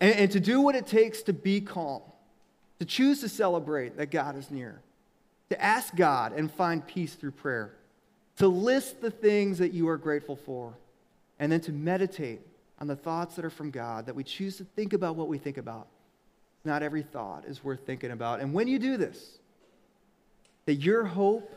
and, 0.00 0.16
and 0.16 0.30
to 0.32 0.40
do 0.40 0.60
what 0.60 0.74
it 0.74 0.88
takes 0.88 1.22
to 1.22 1.32
be 1.32 1.60
calm, 1.60 2.02
to 2.80 2.84
choose 2.84 3.20
to 3.20 3.28
celebrate 3.28 3.96
that 3.96 4.10
God 4.10 4.36
is 4.36 4.50
near, 4.50 4.80
to 5.48 5.62
ask 5.62 5.94
God 5.94 6.32
and 6.32 6.50
find 6.50 6.84
peace 6.84 7.14
through 7.14 7.30
prayer, 7.30 7.72
to 8.38 8.48
list 8.48 9.00
the 9.00 9.12
things 9.12 9.58
that 9.58 9.74
you 9.74 9.88
are 9.88 9.96
grateful 9.96 10.34
for, 10.34 10.76
and 11.38 11.52
then 11.52 11.60
to 11.60 11.70
meditate 11.70 12.40
on 12.80 12.88
the 12.88 12.96
thoughts 12.96 13.36
that 13.36 13.44
are 13.44 13.48
from 13.48 13.70
God, 13.70 14.06
that 14.06 14.16
we 14.16 14.24
choose 14.24 14.56
to 14.56 14.64
think 14.64 14.92
about 14.92 15.14
what 15.14 15.28
we 15.28 15.38
think 15.38 15.56
about. 15.56 15.86
Not 16.64 16.82
every 16.82 17.04
thought 17.04 17.44
is 17.46 17.62
worth 17.62 17.86
thinking 17.86 18.10
about. 18.10 18.40
And 18.40 18.52
when 18.52 18.66
you 18.66 18.80
do 18.80 18.96
this, 18.96 19.38
that 20.64 20.74
your 20.74 21.04
hope 21.04 21.54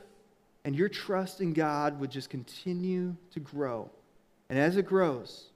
and 0.65 0.75
your 0.75 0.87
trust 0.87 1.41
in 1.41 1.51
God 1.51 1.99
would 1.99 2.11
just 2.11 2.29
continue 2.29 3.15
to 3.31 3.39
grow. 3.39 3.89
And 4.49 4.57
as 4.57 4.77
it 4.77 4.85
grows, 4.85 5.49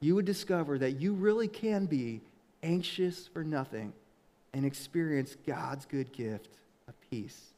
you 0.00 0.14
would 0.14 0.24
discover 0.24 0.78
that 0.78 1.00
you 1.00 1.14
really 1.14 1.48
can 1.48 1.86
be 1.86 2.20
anxious 2.62 3.26
for 3.26 3.42
nothing 3.42 3.92
and 4.52 4.64
experience 4.64 5.36
God's 5.46 5.86
good 5.86 6.12
gift 6.12 6.50
of 6.88 6.94
peace. 7.10 7.52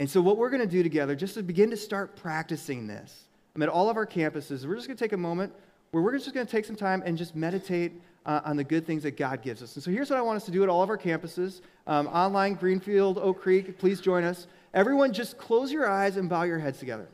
And 0.00 0.10
so, 0.10 0.20
what 0.20 0.36
we're 0.36 0.50
going 0.50 0.62
to 0.62 0.66
do 0.66 0.82
together, 0.82 1.14
just 1.14 1.34
to 1.34 1.42
begin 1.42 1.70
to 1.70 1.76
start 1.76 2.16
practicing 2.16 2.86
this, 2.86 3.24
I'm 3.54 3.62
at 3.62 3.68
all 3.68 3.88
of 3.88 3.96
our 3.96 4.06
campuses, 4.06 4.66
we're 4.66 4.74
just 4.74 4.88
going 4.88 4.96
to 4.96 5.04
take 5.04 5.12
a 5.12 5.16
moment 5.16 5.52
where 5.92 6.02
we're 6.02 6.16
just 6.16 6.32
going 6.34 6.46
to 6.46 6.50
take 6.50 6.64
some 6.64 6.76
time 6.76 7.02
and 7.04 7.16
just 7.16 7.36
meditate 7.36 7.92
uh, 8.24 8.40
on 8.44 8.56
the 8.56 8.64
good 8.64 8.86
things 8.86 9.02
that 9.02 9.16
God 9.16 9.42
gives 9.42 9.62
us. 9.62 9.74
And 9.76 9.82
so, 9.82 9.90
here's 9.90 10.10
what 10.10 10.18
I 10.18 10.22
want 10.22 10.36
us 10.36 10.44
to 10.46 10.50
do 10.50 10.62
at 10.62 10.68
all 10.68 10.82
of 10.82 10.90
our 10.90 10.98
campuses 10.98 11.60
um, 11.86 12.06
online, 12.08 12.54
Greenfield, 12.54 13.18
Oak 13.18 13.40
Creek, 13.40 13.78
please 13.78 14.00
join 14.00 14.24
us. 14.24 14.46
Everyone, 14.74 15.12
just 15.12 15.38
close 15.38 15.70
your 15.70 15.88
eyes 15.88 16.16
and 16.16 16.28
bow 16.28 16.42
your 16.42 16.58
heads 16.58 16.78
together. 16.78 17.06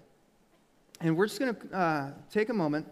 And 1.00 1.16
we're 1.16 1.26
just 1.26 1.38
going 1.38 1.54
to 1.54 1.76
uh, 1.76 2.10
take 2.30 2.48
a 2.48 2.54
moment 2.54 2.86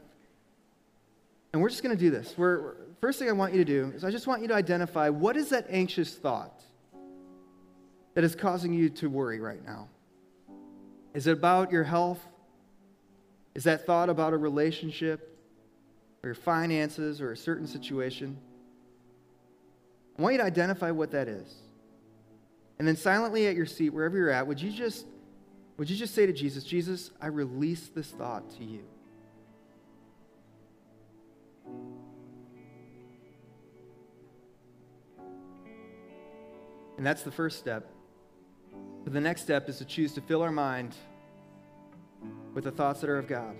and 1.52 1.62
we're 1.62 1.70
just 1.70 1.82
going 1.82 1.96
to 1.96 1.98
do 1.98 2.10
this. 2.10 2.34
We're, 2.36 2.74
first 3.00 3.18
thing 3.18 3.28
I 3.28 3.32
want 3.32 3.54
you 3.54 3.58
to 3.58 3.64
do 3.64 3.92
is 3.94 4.04
I 4.04 4.10
just 4.10 4.26
want 4.26 4.42
you 4.42 4.48
to 4.48 4.54
identify 4.54 5.08
what 5.08 5.36
is 5.36 5.48
that 5.50 5.66
anxious 5.70 6.14
thought 6.14 6.62
that 8.14 8.24
is 8.24 8.34
causing 8.34 8.72
you 8.72 8.88
to 8.90 9.08
worry 9.08 9.40
right 9.40 9.64
now? 9.64 9.88
Is 11.14 11.26
it 11.26 11.32
about 11.32 11.72
your 11.72 11.84
health? 11.84 12.20
Is 13.54 13.64
that 13.64 13.86
thought 13.86 14.10
about 14.10 14.34
a 14.34 14.36
relationship 14.36 15.38
or 16.22 16.28
your 16.28 16.34
finances 16.34 17.20
or 17.20 17.32
a 17.32 17.36
certain 17.36 17.66
situation? 17.66 18.36
I 20.18 20.22
want 20.22 20.34
you 20.34 20.38
to 20.38 20.44
identify 20.44 20.90
what 20.90 21.10
that 21.12 21.28
is. 21.28 21.54
And 22.78 22.86
then 22.86 22.96
silently 22.96 23.46
at 23.46 23.56
your 23.56 23.66
seat, 23.66 23.90
wherever 23.90 24.16
you're 24.16 24.30
at, 24.30 24.46
would 24.46 24.60
you 24.60 24.70
just 24.70 25.06
would 25.76 25.90
you 25.90 25.96
just 25.96 26.14
say 26.14 26.26
to 26.26 26.32
Jesus, 26.32 26.64
Jesus, 26.64 27.10
I 27.20 27.26
release 27.26 27.88
this 27.88 28.08
thought 28.08 28.48
to 28.58 28.64
you? 28.64 28.84
And 36.96 37.04
that's 37.04 37.22
the 37.22 37.30
first 37.30 37.58
step. 37.58 37.90
But 39.04 39.12
the 39.12 39.20
next 39.20 39.42
step 39.42 39.68
is 39.68 39.78
to 39.78 39.84
choose 39.84 40.12
to 40.14 40.20
fill 40.20 40.42
our 40.42 40.50
mind 40.50 40.94
with 42.54 42.64
the 42.64 42.70
thoughts 42.70 43.00
that 43.02 43.10
are 43.10 43.18
of 43.18 43.28
God. 43.28 43.54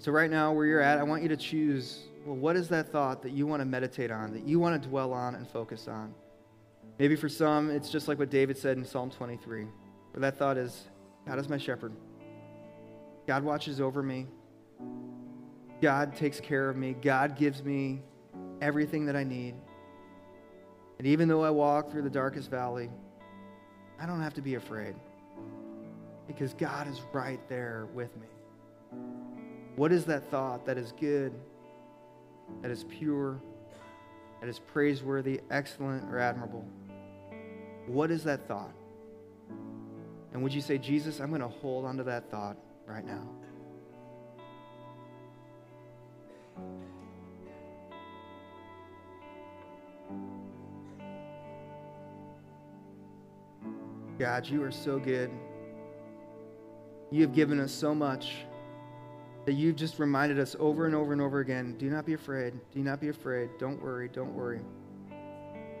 So, 0.00 0.12
right 0.12 0.30
now, 0.30 0.52
where 0.52 0.66
you're 0.66 0.80
at, 0.80 0.98
I 0.98 1.02
want 1.02 1.22
you 1.22 1.28
to 1.30 1.36
choose 1.36 2.08
well, 2.24 2.36
what 2.36 2.56
is 2.56 2.68
that 2.68 2.92
thought 2.92 3.22
that 3.22 3.32
you 3.32 3.46
want 3.46 3.60
to 3.60 3.64
meditate 3.64 4.10
on, 4.10 4.32
that 4.34 4.46
you 4.46 4.60
want 4.60 4.80
to 4.80 4.88
dwell 4.88 5.14
on 5.14 5.34
and 5.34 5.48
focus 5.48 5.88
on? 5.88 6.14
Maybe 6.98 7.16
for 7.16 7.28
some, 7.28 7.70
it's 7.70 7.90
just 7.90 8.06
like 8.06 8.18
what 8.18 8.28
David 8.28 8.58
said 8.58 8.76
in 8.76 8.84
Psalm 8.84 9.10
23, 9.10 9.66
where 10.12 10.20
that 10.20 10.38
thought 10.38 10.56
is 10.56 10.88
God 11.26 11.38
is 11.38 11.48
my 11.48 11.58
shepherd. 11.58 11.92
God 13.26 13.44
watches 13.44 13.80
over 13.80 14.02
me. 14.02 14.26
God 15.82 16.16
takes 16.16 16.40
care 16.40 16.70
of 16.70 16.76
me. 16.76 16.94
God 16.94 17.36
gives 17.36 17.62
me 17.62 18.00
everything 18.60 19.06
that 19.06 19.16
I 19.16 19.24
need. 19.24 19.54
And 20.98 21.06
even 21.06 21.28
though 21.28 21.44
I 21.44 21.50
walk 21.50 21.90
through 21.90 22.02
the 22.02 22.10
darkest 22.10 22.50
valley, 22.50 22.90
I 24.00 24.06
don't 24.06 24.20
have 24.20 24.34
to 24.34 24.42
be 24.42 24.54
afraid 24.54 24.94
because 26.26 26.54
God 26.54 26.88
is 26.88 27.00
right 27.12 27.40
there 27.48 27.86
with 27.92 28.16
me. 28.16 28.26
What 29.76 29.92
is 29.92 30.04
that 30.06 30.30
thought 30.30 30.66
that 30.66 30.76
is 30.76 30.92
good, 30.98 31.32
that 32.62 32.70
is 32.70 32.84
pure, 32.84 33.40
that 34.40 34.48
is 34.48 34.58
praiseworthy, 34.58 35.40
excellent, 35.50 36.04
or 36.12 36.18
admirable? 36.18 36.64
What 37.86 38.10
is 38.10 38.24
that 38.24 38.48
thought? 38.48 38.72
And 40.38 40.44
would 40.44 40.54
you 40.54 40.60
say, 40.60 40.78
Jesus, 40.78 41.18
I'm 41.18 41.30
going 41.30 41.40
to 41.40 41.48
hold 41.48 41.84
onto 41.84 42.04
that 42.04 42.30
thought 42.30 42.56
right 42.86 43.04
now? 43.04 43.28
God, 54.16 54.46
you 54.46 54.62
are 54.62 54.70
so 54.70 55.00
good. 55.00 55.28
You 57.10 57.22
have 57.22 57.34
given 57.34 57.58
us 57.58 57.72
so 57.72 57.92
much 57.92 58.36
that 59.44 59.54
you've 59.54 59.74
just 59.74 59.98
reminded 59.98 60.38
us 60.38 60.54
over 60.60 60.86
and 60.86 60.94
over 60.94 61.12
and 61.12 61.20
over 61.20 61.40
again 61.40 61.76
do 61.78 61.90
not 61.90 62.06
be 62.06 62.12
afraid. 62.12 62.54
Do 62.72 62.78
not 62.78 63.00
be 63.00 63.08
afraid. 63.08 63.50
Don't 63.58 63.82
worry. 63.82 64.08
Don't 64.08 64.34
worry. 64.34 64.60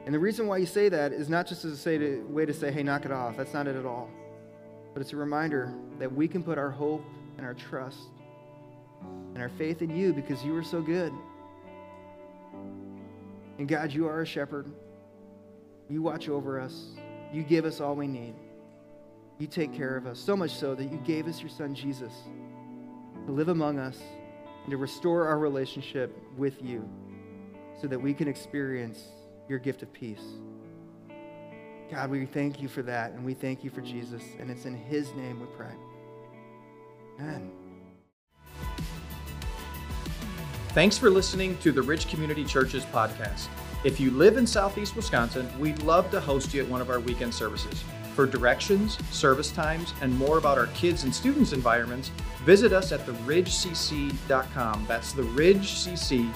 And 0.04 0.12
the 0.12 0.18
reason 0.18 0.48
why 0.48 0.56
you 0.56 0.66
say 0.66 0.88
that 0.88 1.12
is 1.12 1.28
not 1.28 1.46
just 1.46 1.64
as 1.64 1.86
a 1.86 2.16
way 2.22 2.44
to 2.44 2.52
say, 2.52 2.72
hey, 2.72 2.82
knock 2.82 3.04
it 3.04 3.12
off. 3.12 3.36
That's 3.36 3.54
not 3.54 3.68
it 3.68 3.76
at 3.76 3.86
all. 3.86 4.10
But 4.98 5.02
it's 5.02 5.12
a 5.12 5.16
reminder 5.16 5.72
that 6.00 6.12
we 6.12 6.26
can 6.26 6.42
put 6.42 6.58
our 6.58 6.72
hope 6.72 7.04
and 7.36 7.46
our 7.46 7.54
trust 7.54 8.08
and 9.32 9.40
our 9.40 9.48
faith 9.50 9.80
in 9.80 9.96
you 9.96 10.12
because 10.12 10.42
you 10.42 10.56
are 10.56 10.62
so 10.64 10.82
good. 10.82 11.12
And 13.58 13.68
God, 13.68 13.92
you 13.92 14.08
are 14.08 14.22
a 14.22 14.26
shepherd. 14.26 14.66
You 15.88 16.02
watch 16.02 16.28
over 16.28 16.60
us. 16.60 16.96
You 17.32 17.44
give 17.44 17.64
us 17.64 17.80
all 17.80 17.94
we 17.94 18.08
need. 18.08 18.34
You 19.38 19.46
take 19.46 19.72
care 19.72 19.96
of 19.96 20.04
us, 20.04 20.18
so 20.18 20.36
much 20.36 20.50
so 20.50 20.74
that 20.74 20.90
you 20.90 20.98
gave 21.06 21.28
us 21.28 21.40
your 21.40 21.50
son 21.50 21.76
Jesus 21.76 22.12
to 23.24 23.30
live 23.30 23.50
among 23.50 23.78
us 23.78 24.02
and 24.64 24.72
to 24.72 24.78
restore 24.78 25.28
our 25.28 25.38
relationship 25.38 26.12
with 26.36 26.60
you 26.60 26.84
so 27.80 27.86
that 27.86 28.02
we 28.02 28.12
can 28.12 28.26
experience 28.26 29.00
your 29.48 29.60
gift 29.60 29.84
of 29.84 29.92
peace. 29.92 30.24
God, 31.90 32.10
we 32.10 32.26
thank 32.26 32.60
you 32.60 32.68
for 32.68 32.82
that, 32.82 33.12
and 33.12 33.24
we 33.24 33.32
thank 33.34 33.64
you 33.64 33.70
for 33.70 33.80
Jesus, 33.80 34.22
and 34.38 34.50
it's 34.50 34.66
in 34.66 34.76
his 34.76 35.14
name 35.14 35.40
we 35.40 35.46
pray. 35.56 35.72
Amen. 37.18 37.50
Thanks 40.70 40.98
for 40.98 41.08
listening 41.10 41.56
to 41.58 41.72
the 41.72 41.80
Ridge 41.80 42.08
Community 42.08 42.44
Churches 42.44 42.84
podcast. 42.84 43.48
If 43.84 43.98
you 43.98 44.10
live 44.10 44.36
in 44.36 44.46
southeast 44.46 44.96
Wisconsin, 44.96 45.48
we'd 45.58 45.82
love 45.82 46.10
to 46.10 46.20
host 46.20 46.52
you 46.52 46.62
at 46.62 46.68
one 46.68 46.80
of 46.80 46.90
our 46.90 47.00
weekend 47.00 47.32
services. 47.32 47.82
For 48.14 48.26
directions, 48.26 48.98
service 49.10 49.50
times, 49.50 49.94
and 50.02 50.16
more 50.18 50.38
about 50.38 50.58
our 50.58 50.66
kids 50.68 51.04
and 51.04 51.14
students' 51.14 51.52
environments, 51.52 52.10
visit 52.44 52.72
us 52.72 52.92
at 52.92 53.06
theridgecc.com. 53.06 54.84
That's 54.88 55.14
theridgecc.com. 55.14 56.32